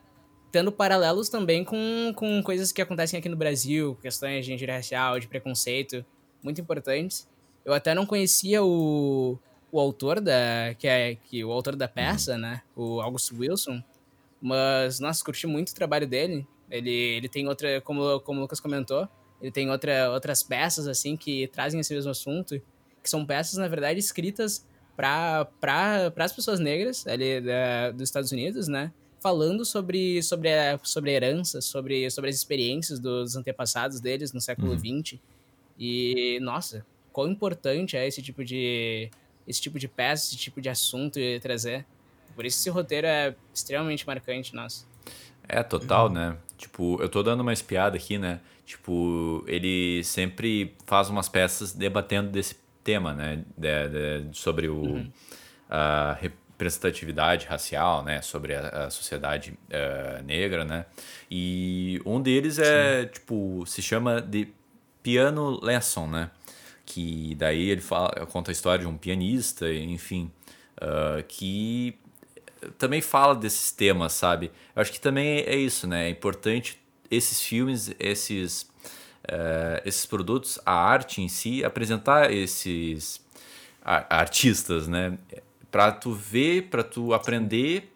tendo 0.51 0.71
paralelos 0.71 1.29
também 1.29 1.63
com, 1.63 2.13
com 2.15 2.41
coisas 2.41 2.71
que 2.71 2.81
acontecem 2.81 3.19
aqui 3.19 3.27
no 3.27 3.35
Brasil, 3.35 3.97
questões 4.01 4.45
de 4.45 4.53
injúria 4.53 4.75
racial, 4.75 5.19
de 5.19 5.27
preconceito, 5.27 6.05
muito 6.41 6.61
importantes. 6.61 7.27
Eu 7.63 7.73
até 7.73 7.93
não 7.93 8.05
conhecia 8.05 8.63
o, 8.63 9.37
o 9.71 9.79
autor 9.79 10.21
da 10.21 10.73
que 10.77 10.87
é 10.87 11.15
que 11.15 11.43
o 11.43 11.51
autor 11.51 11.75
da 11.75 11.87
peça, 11.87 12.37
né, 12.37 12.61
o 12.75 13.01
August 13.01 13.31
Wilson, 13.33 13.83
mas 14.41 14.99
nossa, 14.99 15.23
curti 15.25 15.47
muito 15.47 15.69
o 15.71 15.75
trabalho 15.75 16.07
dele. 16.07 16.47
Ele, 16.69 16.89
ele 16.89 17.27
tem 17.27 17.47
outra, 17.47 17.81
como 17.81 18.19
como 18.21 18.39
o 18.39 18.41
Lucas 18.43 18.59
comentou, 18.59 19.07
ele 19.41 19.51
tem 19.51 19.69
outra, 19.69 20.11
outras 20.11 20.41
peças 20.41 20.87
assim 20.87 21.17
que 21.17 21.47
trazem 21.47 21.79
esse 21.79 21.93
mesmo 21.93 22.11
assunto, 22.11 22.61
que 23.03 23.09
são 23.09 23.25
peças 23.25 23.57
na 23.57 23.67
verdade 23.67 23.99
escritas 23.99 24.65
para 24.95 25.47
as 26.17 26.31
pessoas 26.33 26.59
negras 26.59 27.05
ali 27.05 27.41
da, 27.41 27.91
dos 27.91 28.03
Estados 28.03 28.31
Unidos, 28.31 28.67
né? 28.67 28.91
Falando 29.19 29.65
sobre, 29.65 30.21
sobre, 30.21 30.53
a, 30.53 30.79
sobre 30.83 31.11
a 31.11 31.13
herança, 31.13 31.59
sobre, 31.59 32.09
sobre 32.11 32.29
as 32.29 32.35
experiências 32.35 32.99
dos 32.99 33.35
antepassados 33.35 33.99
deles 33.99 34.31
no 34.31 34.39
século 34.39 34.77
XX. 34.77 35.19
E, 35.79 36.39
nossa, 36.41 36.85
quão 37.11 37.29
importante 37.29 37.97
é 37.97 38.07
esse 38.07 38.21
tipo 38.21 38.43
de, 38.45 39.09
esse 39.47 39.61
tipo 39.61 39.79
de 39.79 39.87
peça, 39.87 40.27
esse 40.27 40.37
tipo 40.37 40.61
de 40.61 40.69
assunto 40.69 41.19
e 41.19 41.39
trazer. 41.39 41.85
Por 42.35 42.45
isso 42.45 42.59
esse 42.59 42.69
roteiro 42.69 43.07
é 43.07 43.35
extremamente 43.53 44.05
marcante, 44.05 44.53
nossa. 44.53 44.85
é 45.47 45.63
total, 45.63 46.09
né? 46.09 46.37
Tipo, 46.57 47.01
eu 47.01 47.09
tô 47.09 47.23
dando 47.23 47.41
uma 47.41 47.53
espiada 47.53 47.95
aqui, 47.97 48.17
né? 48.17 48.39
Tipo, 48.65 49.43
ele 49.47 50.03
sempre 50.03 50.75
faz 50.85 51.09
umas 51.09 51.29
peças 51.29 51.71
debatendo 51.71 52.29
desse 52.31 52.55
tema, 52.85 53.13
né? 53.13 53.43
De- 53.57 53.89
de- 54.29 54.37
sobre 54.37 54.69
o, 54.69 55.05
a 55.69 56.15
representatividade 56.21 57.45
racial, 57.47 58.03
né? 58.03 58.21
Sobre 58.21 58.55
a, 58.55 58.85
a 58.85 58.89
sociedade 58.89 59.57
eh, 59.69 60.21
negra, 60.25 60.63
né? 60.63 60.85
E 61.29 62.01
um 62.05 62.21
deles 62.21 62.57
é, 62.59 63.05
tipo, 63.05 63.65
se 63.67 63.81
chama 63.81 64.21
de 64.21 64.47
Piano 65.03 65.59
Lesson, 65.61 66.07
né? 66.07 66.31
Que 66.85 67.35
daí 67.35 67.69
ele 67.69 67.81
fala, 67.81 68.09
conta 68.27 68.51
a 68.51 68.53
história 68.53 68.81
de 68.85 68.87
um 68.87 68.95
pianista, 68.97 69.71
enfim, 69.73 70.31
ah, 70.79 71.21
que 71.27 71.97
também 72.77 73.01
fala 73.01 73.35
desses 73.35 73.71
temas, 73.71 74.13
sabe? 74.13 74.51
Eu 74.75 74.81
acho 74.81 74.91
que 74.91 74.99
também 75.01 75.39
é 75.39 75.55
isso, 75.55 75.87
né? 75.87 76.05
É 76.05 76.09
importante 76.09 76.79
esses 77.11 77.41
filmes, 77.41 77.93
esses, 77.99 78.69
eh, 79.27 79.81
esses 79.85 80.05
produtos, 80.05 80.59
a 80.65 80.73
arte 80.73 81.21
em 81.21 81.27
si, 81.27 81.63
apresentar 81.63 82.31
esses 82.31 83.21
a- 83.83 84.05
artistas, 84.17 84.87
né? 84.87 85.17
Pra 85.71 85.91
tu 85.91 86.13
ver, 86.13 86.63
pra 86.69 86.83
tu 86.83 87.13
aprender 87.13 87.91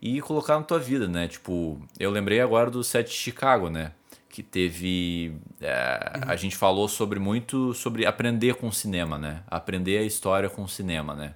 e 0.00 0.20
colocar 0.22 0.56
na 0.58 0.64
tua 0.64 0.78
vida, 0.78 1.06
né? 1.06 1.28
Tipo, 1.28 1.80
eu 1.98 2.10
lembrei 2.10 2.40
agora 2.40 2.70
do 2.70 2.82
set 2.82 3.08
de 3.08 3.14
Chicago, 3.14 3.68
né? 3.68 3.92
Que 4.28 4.42
teve. 4.42 5.34
é, 5.60 6.12
A 6.26 6.36
gente 6.36 6.56
falou 6.56 6.88
sobre 6.88 7.18
muito 7.18 7.74
sobre 7.74 8.06
aprender 8.06 8.54
com 8.54 8.68
o 8.68 8.72
cinema, 8.72 9.18
né? 9.18 9.42
Aprender 9.48 9.98
a 9.98 10.02
história 10.02 10.48
com 10.48 10.62
o 10.62 10.68
cinema, 10.68 11.14
né? 11.14 11.34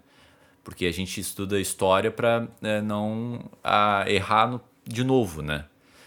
Porque 0.63 0.87
a 0.87 0.93
gente 0.93 1.21
estuda 1.21 1.61
história 1.61 2.11
pra 2.11 2.49
é, 2.63 2.81
não 2.81 3.45
ah, 3.63 4.05
errar 4.09 4.47
no- 4.51 4.61
de 4.87 5.05
novo, 5.05 5.43
né? 5.43 5.67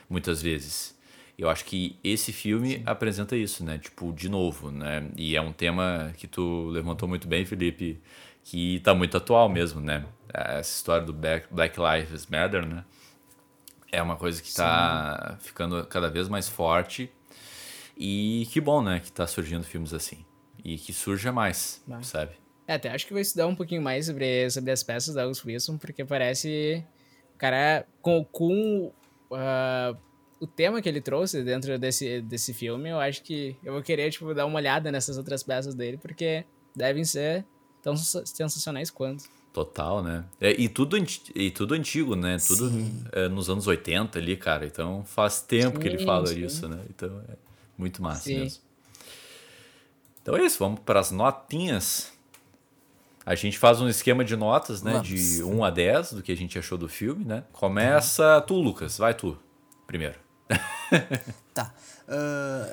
Muitas 0.10 0.42
vezes. 0.42 0.97
Eu 1.38 1.50
acho 1.50 1.66
que 1.66 2.00
esse 2.04 2.34
filme 2.34 2.78
Sim. 2.78 2.84
apresenta 2.86 3.36
isso, 3.36 3.64
né? 3.64 3.78
Tipo, 3.78 4.12
de 4.12 4.28
novo, 4.28 4.72
né? 4.72 5.08
E 5.16 5.36
é 5.36 5.42
um 5.42 5.54
tema 5.54 6.12
que 6.18 6.26
tu 6.28 6.68
levantou 6.70 7.08
muito 7.08 7.28
bem, 7.28 7.46
Felipe, 7.46 8.02
que 8.44 8.80
tá 8.80 8.96
muito 8.96 9.16
atual 9.16 9.48
mesmo, 9.48 9.80
né? 9.80 10.04
Essa 10.34 10.78
história 10.78 11.06
do 11.06 11.14
Black, 11.14 11.48
Lives 11.52 12.26
Matter, 12.26 12.66
né? 12.66 12.84
É 13.92 14.02
uma 14.02 14.16
coisa 14.16 14.42
que 14.42 14.52
tá 14.54 15.38
Sim. 15.40 15.48
ficando 15.48 15.86
cada 15.86 16.10
vez 16.10 16.28
mais 16.28 16.50
forte. 16.50 17.10
E 17.96 18.48
que 18.52 18.60
bom, 18.60 18.82
né? 18.82 19.00
Que 19.00 19.12
tá 19.12 19.28
surgindo 19.28 19.64
filmes 19.64 19.94
assim. 19.94 20.26
E 20.64 20.78
que 20.78 20.92
surja 20.92 21.32
mais, 21.32 21.84
Vai. 21.88 22.04
sabe? 22.04 22.32
É, 22.68 22.74
até 22.74 22.90
acho 22.90 23.06
que 23.06 23.14
vai 23.14 23.22
estudar 23.22 23.48
um 23.48 23.56
pouquinho 23.56 23.82
mais 23.82 24.08
sobre, 24.08 24.50
sobre 24.50 24.72
as 24.72 24.84
peças 24.84 25.14
da 25.14 25.24
August 25.24 25.46
Wilson, 25.46 25.78
porque 25.78 26.04
parece. 26.04 26.84
O 27.36 27.38
cara, 27.38 27.86
com, 28.02 28.26
com 28.26 28.92
uh, 29.32 29.98
o 30.40 30.48
tema 30.48 30.82
que 30.82 30.88
ele 30.88 31.02
trouxe 31.02 31.44
dentro 31.44 31.78
desse, 31.80 32.22
desse 32.22 32.54
filme, 32.54 32.90
eu 32.90 33.00
acho 33.00 33.24
que 33.24 33.56
eu 33.64 33.74
vou 33.74 33.82
querer, 33.82 34.12
tipo, 34.12 34.34
dar 34.34 34.46
uma 34.46 34.58
olhada 34.58 34.92
nessas 34.92 35.18
outras 35.18 35.44
peças 35.44 35.74
dele, 35.74 35.98
porque 35.98 36.46
devem 36.76 37.04
ser 37.04 37.46
tão 37.82 37.96
sensacionais 37.96 38.90
quanto. 38.92 39.26
Total, 39.52 40.04
né? 40.04 40.24
É, 40.40 40.52
e, 40.52 40.70
tudo, 40.70 40.96
e 41.34 41.50
tudo 41.50 41.74
antigo, 41.74 42.16
né? 42.16 42.38
Tudo 42.46 42.72
é, 43.12 43.28
nos 43.28 43.50
anos 43.50 43.66
80 43.66 44.20
ali, 44.20 44.38
cara. 44.38 44.68
Então 44.68 45.04
faz 45.04 45.42
tempo 45.42 45.78
sim, 45.78 45.82
que 45.82 45.88
ele 45.88 46.06
fala 46.06 46.28
sim. 46.28 46.46
isso, 46.46 46.68
né? 46.68 46.80
Então 46.90 47.10
é 47.28 47.36
muito 47.76 48.02
massa 48.04 48.24
sim. 48.24 48.40
mesmo. 48.40 48.62
Então 50.22 50.36
é 50.36 50.46
isso, 50.46 50.60
vamos 50.60 50.82
para 50.82 51.00
as 51.00 51.10
notinhas. 51.10 52.12
A 53.26 53.34
gente 53.34 53.58
faz 53.58 53.82
um 53.82 53.90
esquema 53.90 54.24
de 54.24 54.36
notas, 54.36 54.84
né? 54.84 54.92
Vamos. 54.92 55.08
De 55.08 55.44
1 55.44 55.64
a 55.64 55.70
10 55.72 56.14
do 56.14 56.22
que 56.22 56.32
a 56.32 56.38
gente 56.38 56.60
achou 56.60 56.78
do 56.78 56.88
filme, 56.88 57.26
né? 57.26 57.44
Começa 57.52 58.36
uhum. 58.36 58.42
tu, 58.42 58.56
Lucas. 58.56 58.98
Vai 59.00 59.16
tu, 59.16 59.38
primeiro. 59.88 60.27
Tá. 61.54 61.74
Uh, 62.08 62.72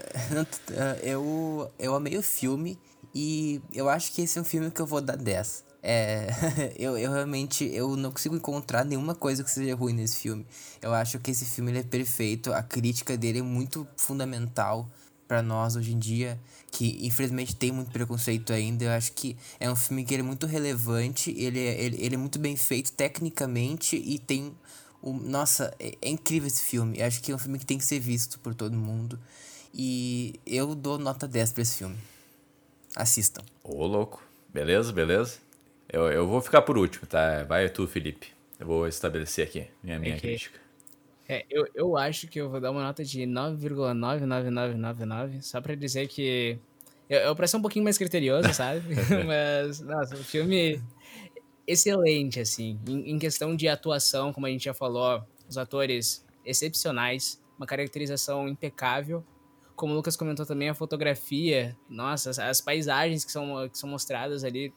eu, 1.03 1.73
eu 1.77 1.93
amei 1.97 2.17
o 2.17 2.23
filme 2.23 2.79
e 3.13 3.61
eu 3.73 3.89
acho 3.89 4.13
que 4.13 4.23
esse 4.23 4.39
é 4.39 4.41
um 4.41 4.45
filme 4.45 4.71
que 4.71 4.81
eu 4.81 4.87
vou 4.87 5.01
dar 5.01 5.17
10. 5.17 5.65
É, 5.83 6.29
eu, 6.79 6.97
eu 6.97 7.13
realmente 7.13 7.65
eu 7.65 7.95
não 7.97 8.11
consigo 8.11 8.35
encontrar 8.35 8.85
nenhuma 8.85 9.15
coisa 9.15 9.45
que 9.45 9.51
seja 9.51 9.75
ruim 9.75 9.93
nesse 9.93 10.19
filme. 10.19 10.47
Eu 10.81 10.95
acho 10.95 11.19
que 11.19 11.31
esse 11.31 11.45
filme 11.45 11.71
ele 11.73 11.81
é 11.81 11.83
perfeito, 11.83 12.53
a 12.53 12.63
crítica 12.63 13.17
dele 13.17 13.41
é 13.41 13.43
muito 13.43 13.87
fundamental 13.97 14.89
para 15.29 15.43
nós 15.43 15.77
hoje 15.77 15.93
em 15.93 15.99
dia, 15.99 16.41
que 16.71 17.07
infelizmente 17.07 17.55
tem 17.55 17.71
muito 17.71 17.91
preconceito 17.91 18.53
ainda. 18.53 18.85
Eu 18.85 18.93
acho 18.93 19.13
que 19.13 19.37
é 19.61 19.71
um 19.71 19.77
filme 19.77 20.05
que 20.05 20.15
ele 20.15 20.23
é 20.23 20.27
muito 20.27 20.47
relevante, 20.47 21.31
ele 21.37 21.61
é, 21.61 21.81
ele, 21.83 21.97
ele 22.01 22.15
é 22.15 22.19
muito 22.19 22.39
bem 22.39 22.57
feito 22.57 22.93
tecnicamente 22.93 23.97
e 23.97 24.19
tem. 24.19 24.55
Um, 25.05 25.13
nossa, 25.13 25.75
é, 25.79 25.95
é 26.01 26.09
incrível 26.09 26.47
esse 26.47 26.65
filme. 26.65 26.99
Eu 26.99 27.07
acho 27.07 27.23
que 27.23 27.31
é 27.31 27.35
um 27.35 27.39
filme 27.39 27.59
que 27.59 27.67
tem 27.67 27.77
que 27.77 27.85
ser 27.85 28.01
visto 28.01 28.41
por 28.41 28.55
todo 28.55 28.75
mundo. 28.75 29.21
E 29.75 30.41
eu 30.47 30.75
dou 30.75 30.99
nota 30.99 31.29
10 31.29 31.53
pra 31.53 31.63
esse 31.63 31.77
filme. 31.77 31.97
Assistam. 32.97 33.43
Ô, 33.63 33.87
louco. 33.87 34.23
Beleza, 34.49 34.91
beleza. 34.93 35.37
Eu, 35.93 36.11
eu 36.11 36.27
vou 36.27 36.41
ficar 36.41 36.63
por 36.63 36.79
último, 36.79 37.07
tá? 37.07 37.45
Vai 37.45 37.69
tu, 37.69 37.87
Felipe. 37.87 38.29
Eu 38.59 38.67
vou 38.67 38.89
estabelecer 38.89 39.47
aqui 39.47 39.67
minha, 39.83 39.99
minha 39.99 40.17
okay. 40.17 40.31
crítica. 40.31 40.59
É, 41.29 41.45
eu, 41.51 41.67
eu 41.75 41.95
acho 41.97 42.29
que 42.29 42.41
eu 42.41 42.49
vou 42.49 42.61
dar 42.61 42.71
uma 42.71 42.83
nota 42.83 43.05
de 43.05 43.27
9,99999, 43.27 45.43
só 45.43 45.61
pra 45.61 45.75
dizer 45.75 46.09
que. 46.09 46.57
Eu, 47.11 47.21
eu 47.21 47.37
pra 47.37 47.47
ser 47.47 47.59
um 47.59 47.63
pouquinho 47.63 47.85
mais 47.85 47.99
criterioso, 47.99 48.55
sabe? 48.55 48.95
Mas, 49.27 49.81
nossa, 49.81 50.15
o 50.15 50.25
filme 50.25 50.81
excelente, 51.67 52.41
assim. 52.41 52.79
Em, 52.87 53.13
em, 53.13 53.19
questão 53.19 53.55
de 53.55 53.69
atuação, 53.69 54.33
como 54.33 54.47
a 54.47 54.51
gente 54.51 54.65
já 54.65 54.75
falou, 54.75 55.23
os 55.49 55.59
atores 55.59 56.25
excepcionais, 56.45 57.41
uma 57.59 57.67
caracterização 57.67 58.49
impecável. 58.49 59.25
Como 59.77 59.93
o 59.93 59.97
Lucas 59.97 60.17
comentou 60.17 60.47
também, 60.47 60.69
a 60.69 60.75
fotografia, 60.75 61.77
nossa, 61.89 62.31
as, 62.31 62.39
as 62.39 62.61
paisagens 62.61 63.25
que 63.25 63.33
são, 63.33 63.69
que 63.69 63.79
são 63.79 63.89
mostradas 63.89 64.45
ali, 64.45 64.73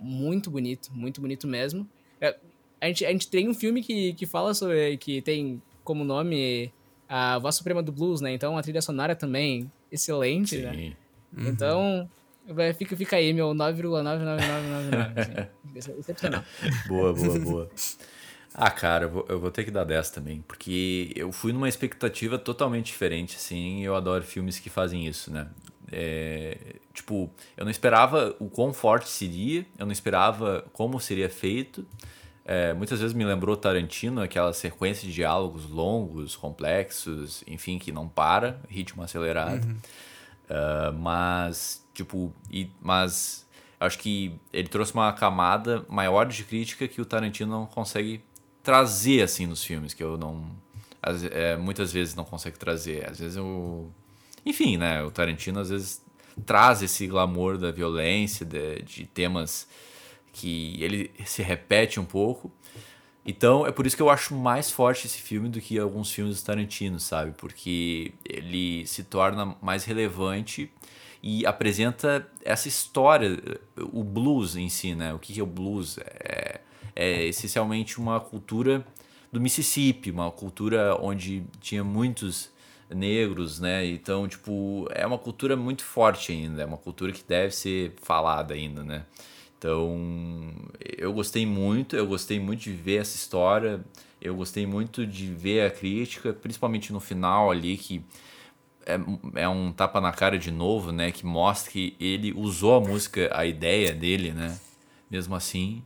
muito 0.00 0.50
bonito, 0.50 0.90
muito 0.92 1.20
bonito 1.20 1.46
mesmo. 1.46 1.88
É, 2.20 2.36
a 2.80 2.86
gente, 2.86 3.04
a 3.04 3.10
gente 3.10 3.28
tem 3.28 3.48
um 3.48 3.54
filme 3.54 3.82
que, 3.82 4.12
que 4.14 4.26
fala 4.26 4.54
sobre. 4.54 4.96
que 4.98 5.20
tem 5.22 5.60
como 5.82 6.04
nome 6.04 6.72
a 7.08 7.38
Voz 7.38 7.56
Suprema 7.56 7.82
do 7.82 7.90
Blues, 7.90 8.20
né? 8.20 8.32
Então 8.32 8.56
a 8.56 8.62
trilha 8.62 8.80
sonora 8.80 9.16
também 9.16 9.70
excelente, 9.90 10.58
né? 10.58 10.72
Sim. 10.72 10.96
né? 11.32 11.48
Então. 11.50 12.08
Fica, 12.76 12.96
fica 12.96 13.16
aí, 13.16 13.32
meu 13.32 13.54
9,99999. 13.54 15.48
assim. 15.76 15.92
Excepcional. 15.98 16.44
Boa, 16.86 17.12
boa, 17.14 17.38
boa. 17.38 17.70
Ah, 18.54 18.70
cara, 18.70 19.06
eu 19.06 19.10
vou, 19.10 19.26
eu 19.28 19.40
vou, 19.40 19.50
ter 19.50 19.64
que 19.64 19.70
dar 19.70 19.84
10 19.84 20.10
também, 20.10 20.44
porque 20.46 21.12
eu 21.16 21.32
fui 21.32 21.52
numa 21.52 21.68
expectativa 21.68 22.38
totalmente 22.38 22.86
diferente, 22.86 23.36
assim, 23.36 23.80
e 23.80 23.84
eu 23.84 23.96
adoro 23.96 24.22
filmes 24.22 24.60
que 24.60 24.70
fazem 24.70 25.06
isso, 25.06 25.32
né? 25.32 25.48
É, 25.90 26.76
tipo, 26.92 27.30
eu 27.56 27.64
não 27.64 27.70
esperava 27.70 28.34
o 28.38 28.48
quão 28.48 28.72
forte 28.72 29.08
seria, 29.08 29.66
eu 29.76 29.86
não 29.86 29.92
esperava 29.92 30.64
como 30.72 31.00
seria 31.00 31.28
feito, 31.28 31.84
é, 32.44 32.74
muitas 32.74 33.00
vezes 33.00 33.14
me 33.14 33.24
lembrou 33.24 33.56
Tarantino, 33.56 34.20
aquela 34.20 34.52
sequência 34.52 35.08
de 35.08 35.14
diálogos 35.14 35.68
longos, 35.68 36.36
complexos, 36.36 37.42
enfim, 37.46 37.78
que 37.78 37.90
não 37.90 38.06
para, 38.06 38.60
ritmo 38.68 39.02
acelerado. 39.02 39.66
Uhum. 39.66 39.76
Uh, 40.54 40.92
mas, 40.92 41.84
tipo, 41.92 42.32
e, 42.48 42.70
mas 42.80 43.44
acho 43.80 43.98
que 43.98 44.38
ele 44.52 44.68
trouxe 44.68 44.94
uma 44.94 45.12
camada 45.12 45.84
maior 45.88 46.26
de 46.26 46.44
crítica 46.44 46.86
que 46.86 47.00
o 47.00 47.04
Tarantino 47.04 47.50
não 47.50 47.66
consegue 47.66 48.22
trazer, 48.62 49.22
assim, 49.22 49.46
nos 49.46 49.64
filmes, 49.64 49.92
que 49.92 50.02
eu 50.02 50.16
não... 50.16 50.46
As, 51.02 51.24
é, 51.24 51.56
muitas 51.56 51.92
vezes 51.92 52.14
não 52.14 52.24
consegue 52.24 52.58
trazer. 52.58 53.08
Às 53.10 53.18
vezes 53.18 53.36
eu... 53.36 53.90
Enfim, 54.46 54.76
né, 54.76 55.02
o 55.02 55.10
Tarantino 55.10 55.58
às 55.58 55.70
vezes 55.70 56.02
traz 56.46 56.82
esse 56.82 57.06
glamour 57.06 57.58
da 57.58 57.70
violência, 57.70 58.46
de, 58.46 58.82
de 58.82 59.06
temas 59.06 59.66
que 60.32 60.82
ele 60.82 61.10
se 61.24 61.42
repete 61.42 61.98
um 61.98 62.04
pouco. 62.04 62.52
Então 63.26 63.66
é 63.66 63.72
por 63.72 63.86
isso 63.86 63.96
que 63.96 64.02
eu 64.02 64.10
acho 64.10 64.34
mais 64.34 64.70
forte 64.70 65.06
esse 65.06 65.18
filme 65.18 65.48
do 65.48 65.60
que 65.60 65.78
alguns 65.78 66.10
filmes 66.10 66.40
do 66.40 66.44
Tarantino, 66.44 67.00
sabe? 67.00 67.32
Porque 67.32 68.12
ele 68.28 68.86
se 68.86 69.04
torna 69.04 69.56
mais 69.62 69.84
relevante 69.84 70.70
e 71.22 71.46
apresenta 71.46 72.28
essa 72.44 72.68
história, 72.68 73.38
o 73.92 74.04
blues 74.04 74.56
em 74.56 74.68
si, 74.68 74.94
né? 74.94 75.14
O 75.14 75.18
que 75.18 75.40
é 75.40 75.42
o 75.42 75.46
blues? 75.46 75.98
É, 75.98 76.60
é 76.94 77.24
essencialmente 77.24 77.98
uma 77.98 78.20
cultura 78.20 78.86
do 79.32 79.40
Mississippi, 79.40 80.10
uma 80.10 80.30
cultura 80.30 80.96
onde 81.00 81.42
tinha 81.60 81.82
muitos 81.82 82.52
negros, 82.90 83.58
né? 83.58 83.86
Então, 83.86 84.28
tipo, 84.28 84.86
é 84.90 85.06
uma 85.06 85.18
cultura 85.18 85.56
muito 85.56 85.82
forte 85.82 86.30
ainda, 86.30 86.62
é 86.62 86.66
uma 86.66 86.76
cultura 86.76 87.10
que 87.10 87.24
deve 87.26 87.54
ser 87.54 87.94
falada 88.02 88.54
ainda, 88.54 88.84
né? 88.84 89.04
Então, 89.64 90.52
eu 90.98 91.10
gostei 91.14 91.46
muito, 91.46 91.96
eu 91.96 92.06
gostei 92.06 92.38
muito 92.38 92.64
de 92.64 92.72
ver 92.72 93.00
essa 93.00 93.16
história, 93.16 93.82
eu 94.20 94.34
gostei 94.36 94.66
muito 94.66 95.06
de 95.06 95.26
ver 95.28 95.64
a 95.64 95.70
crítica, 95.70 96.34
principalmente 96.34 96.92
no 96.92 97.00
final 97.00 97.50
ali, 97.50 97.78
que 97.78 98.04
é, 98.84 99.00
é 99.36 99.48
um 99.48 99.72
tapa 99.72 100.02
na 100.02 100.12
cara 100.12 100.38
de 100.38 100.50
novo, 100.50 100.92
né? 100.92 101.10
Que 101.10 101.24
mostra 101.24 101.72
que 101.72 101.96
ele 101.98 102.30
usou 102.34 102.74
a 102.74 102.80
música, 102.80 103.30
a 103.32 103.46
ideia 103.46 103.94
dele, 103.94 104.32
né? 104.32 104.60
Mesmo 105.10 105.34
assim. 105.34 105.82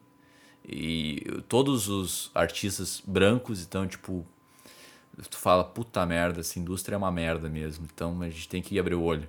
E 0.69 1.41
todos 1.49 1.89
os 1.89 2.33
artistas 2.35 3.01
brancos, 3.07 3.63
então, 3.63 3.87
tipo, 3.87 4.27
tu 5.31 5.39
fala, 5.39 5.63
puta 5.63 6.05
merda, 6.05 6.41
essa 6.41 6.59
indústria 6.59 6.97
é 6.97 6.99
uma 6.99 7.13
merda 7.13 7.49
mesmo. 7.49 7.87
Então 7.95 8.21
a 8.23 8.29
gente 8.29 8.49
tem 8.49 8.61
que 8.61 8.77
abrir 8.77 8.97
o 8.97 9.03
olho. 9.03 9.29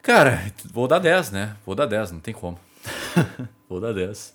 Cara, 0.00 0.52
vou 0.66 0.86
dar 0.86 1.00
10, 1.00 1.32
né? 1.32 1.56
Vou 1.66 1.74
dar 1.74 1.86
10, 1.86 2.12
não 2.12 2.20
tem 2.20 2.32
como. 2.32 2.60
Vou 3.68 3.80
dar 3.80 3.92
10. 3.92 4.34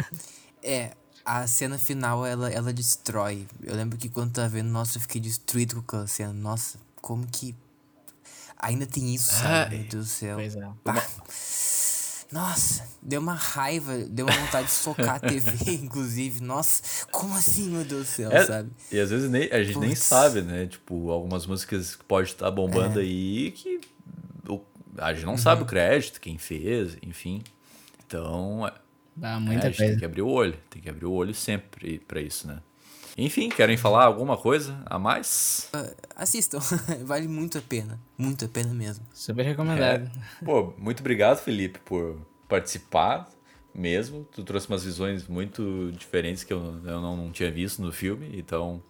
é, 0.62 0.92
a 1.24 1.46
cena 1.46 1.78
final 1.78 2.26
ela, 2.26 2.50
ela 2.50 2.72
destrói. 2.72 3.46
Eu 3.62 3.74
lembro 3.74 3.96
que 3.98 4.08
quando 4.08 4.32
tava 4.32 4.48
vendo, 4.48 4.68
nossa, 4.68 4.98
eu 4.98 5.02
fiquei 5.02 5.20
destruído 5.20 5.76
com 5.76 5.80
aquela 5.80 6.06
cena. 6.06 6.32
Nossa, 6.32 6.78
como 7.00 7.26
que. 7.26 7.54
Ainda 8.58 8.86
tem 8.86 9.14
isso, 9.14 9.32
sabe? 9.32 9.76
Meu 9.76 9.88
Deus 9.88 10.06
do 10.06 10.10
céu. 10.10 10.36
Pois 10.36 10.56
é. 10.56 10.68
Nossa, 12.32 12.88
deu 13.00 13.20
uma 13.20 13.34
raiva, 13.34 13.96
deu 14.08 14.26
uma 14.26 14.34
vontade 14.34 14.66
de 14.66 14.72
socar 14.72 15.16
a 15.16 15.20
TV, 15.20 15.74
inclusive. 15.84 16.42
Nossa, 16.42 17.06
como 17.10 17.34
assim, 17.34 17.70
meu 17.70 17.84
Deus 17.84 18.06
do 18.06 18.10
céu, 18.10 18.32
é, 18.32 18.44
sabe? 18.44 18.70
E 18.90 18.98
às 18.98 19.10
vezes 19.10 19.30
nem, 19.30 19.50
a 19.52 19.62
gente 19.62 19.74
Puts. 19.74 19.86
nem 19.86 19.94
sabe, 19.94 20.42
né? 20.42 20.66
Tipo, 20.66 21.10
algumas 21.10 21.46
músicas 21.46 21.94
que 21.94 22.04
pode 22.04 22.30
estar 22.30 22.50
bombando 22.50 22.98
é. 22.98 23.02
aí 23.02 23.52
que 23.52 23.80
a 24.98 25.12
gente 25.12 25.24
não 25.24 25.32
uhum. 25.32 25.38
sabe 25.38 25.62
o 25.62 25.66
crédito, 25.66 26.20
quem 26.20 26.38
fez, 26.38 26.96
enfim. 27.02 27.42
Então, 28.14 28.70
Dá 29.16 29.40
muita 29.40 29.66
é, 29.66 29.66
a 29.66 29.70
gente 29.70 29.76
coisa. 29.78 29.92
tem 29.92 29.98
que 29.98 30.04
abrir 30.04 30.22
o 30.22 30.28
olho, 30.28 30.54
tem 30.70 30.80
que 30.80 30.88
abrir 30.88 31.06
o 31.06 31.12
olho 31.12 31.34
sempre 31.34 31.98
para 31.98 32.20
isso, 32.20 32.46
né? 32.46 32.60
Enfim, 33.16 33.48
querem 33.48 33.76
falar 33.76 34.04
alguma 34.04 34.36
coisa 34.36 34.80
a 34.86 34.98
mais? 34.98 35.68
Uh, 35.74 35.94
assistam, 36.16 36.58
vale 37.04 37.28
muito 37.28 37.58
a 37.58 37.60
pena, 37.60 38.00
muito 38.18 38.44
a 38.44 38.48
pena 38.48 38.72
mesmo. 38.72 39.04
Super 39.12 39.44
recomendado. 39.44 40.10
É. 40.40 40.44
Pô, 40.44 40.74
muito 40.78 41.00
obrigado, 41.00 41.38
Felipe, 41.38 41.78
por 41.80 42.20
participar 42.48 43.28
mesmo. 43.72 44.26
Tu 44.32 44.42
trouxe 44.42 44.68
umas 44.68 44.84
visões 44.84 45.28
muito 45.28 45.92
diferentes 45.92 46.42
que 46.42 46.52
eu, 46.52 46.58
eu 46.58 47.00
não, 47.00 47.16
não 47.16 47.30
tinha 47.30 47.50
visto 47.50 47.82
no 47.82 47.92
filme, 47.92 48.30
então 48.36 48.82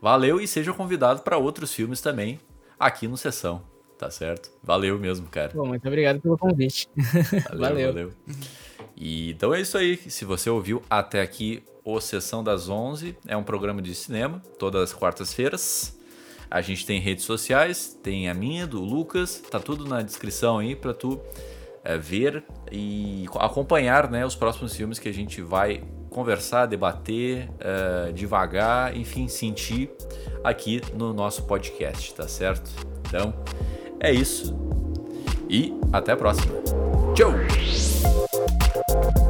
Valeu 0.00 0.40
e 0.40 0.46
seja 0.46 0.72
convidado 0.72 1.22
para 1.22 1.38
outros 1.38 1.72
filmes 1.72 2.00
também 2.00 2.38
aqui 2.78 3.08
no 3.08 3.16
Sessão, 3.16 3.62
tá 3.98 4.10
certo? 4.10 4.50
Valeu 4.62 4.98
mesmo, 4.98 5.26
cara. 5.28 5.52
Bom, 5.54 5.66
muito 5.66 5.86
obrigado 5.86 6.20
pelo 6.20 6.36
convite. 6.36 6.88
Valeu, 7.50 7.58
Valeu. 7.58 7.92
valeu. 7.92 8.12
E, 8.96 9.30
então 9.30 9.52
é 9.54 9.60
isso 9.60 9.76
aí. 9.76 9.96
Se 9.96 10.24
você 10.24 10.48
ouviu 10.48 10.82
até 10.88 11.20
aqui 11.20 11.62
o 11.84 12.00
Sessão 12.00 12.42
das 12.42 12.68
11, 12.68 13.16
é 13.28 13.36
um 13.36 13.44
programa 13.44 13.82
de 13.82 13.94
cinema, 13.94 14.42
todas 14.58 14.82
as 14.82 14.92
quartas-feiras. 14.92 15.96
A 16.50 16.60
gente 16.60 16.86
tem 16.86 17.00
redes 17.00 17.24
sociais, 17.24 17.98
tem 18.02 18.28
a 18.28 18.34
minha, 18.34 18.66
do 18.66 18.80
Lucas, 18.80 19.42
tá 19.50 19.58
tudo 19.58 19.84
na 19.84 20.00
descrição 20.00 20.58
aí 20.58 20.74
para 20.74 20.94
tu 20.94 21.20
é, 21.84 21.98
ver 21.98 22.44
e 22.70 23.26
acompanhar 23.34 24.10
né, 24.10 24.24
os 24.24 24.34
próximos 24.34 24.74
filmes 24.74 24.98
que 24.98 25.08
a 25.08 25.14
gente 25.14 25.40
vai 25.42 25.82
conversar, 26.10 26.66
debater, 26.66 27.50
é, 27.60 28.12
devagar, 28.12 28.96
enfim, 28.96 29.28
sentir 29.28 29.90
aqui 30.42 30.80
no 30.94 31.12
nosso 31.12 31.42
podcast, 31.44 32.14
tá 32.14 32.26
certo? 32.26 32.70
Então 33.06 33.34
é 34.00 34.12
isso 34.12 34.56
e 35.48 35.72
até 35.92 36.12
a 36.12 36.16
próxima. 36.16 36.54
Tchau! 37.14 38.25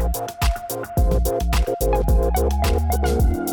Thank 0.08 0.30
you. 3.38 3.45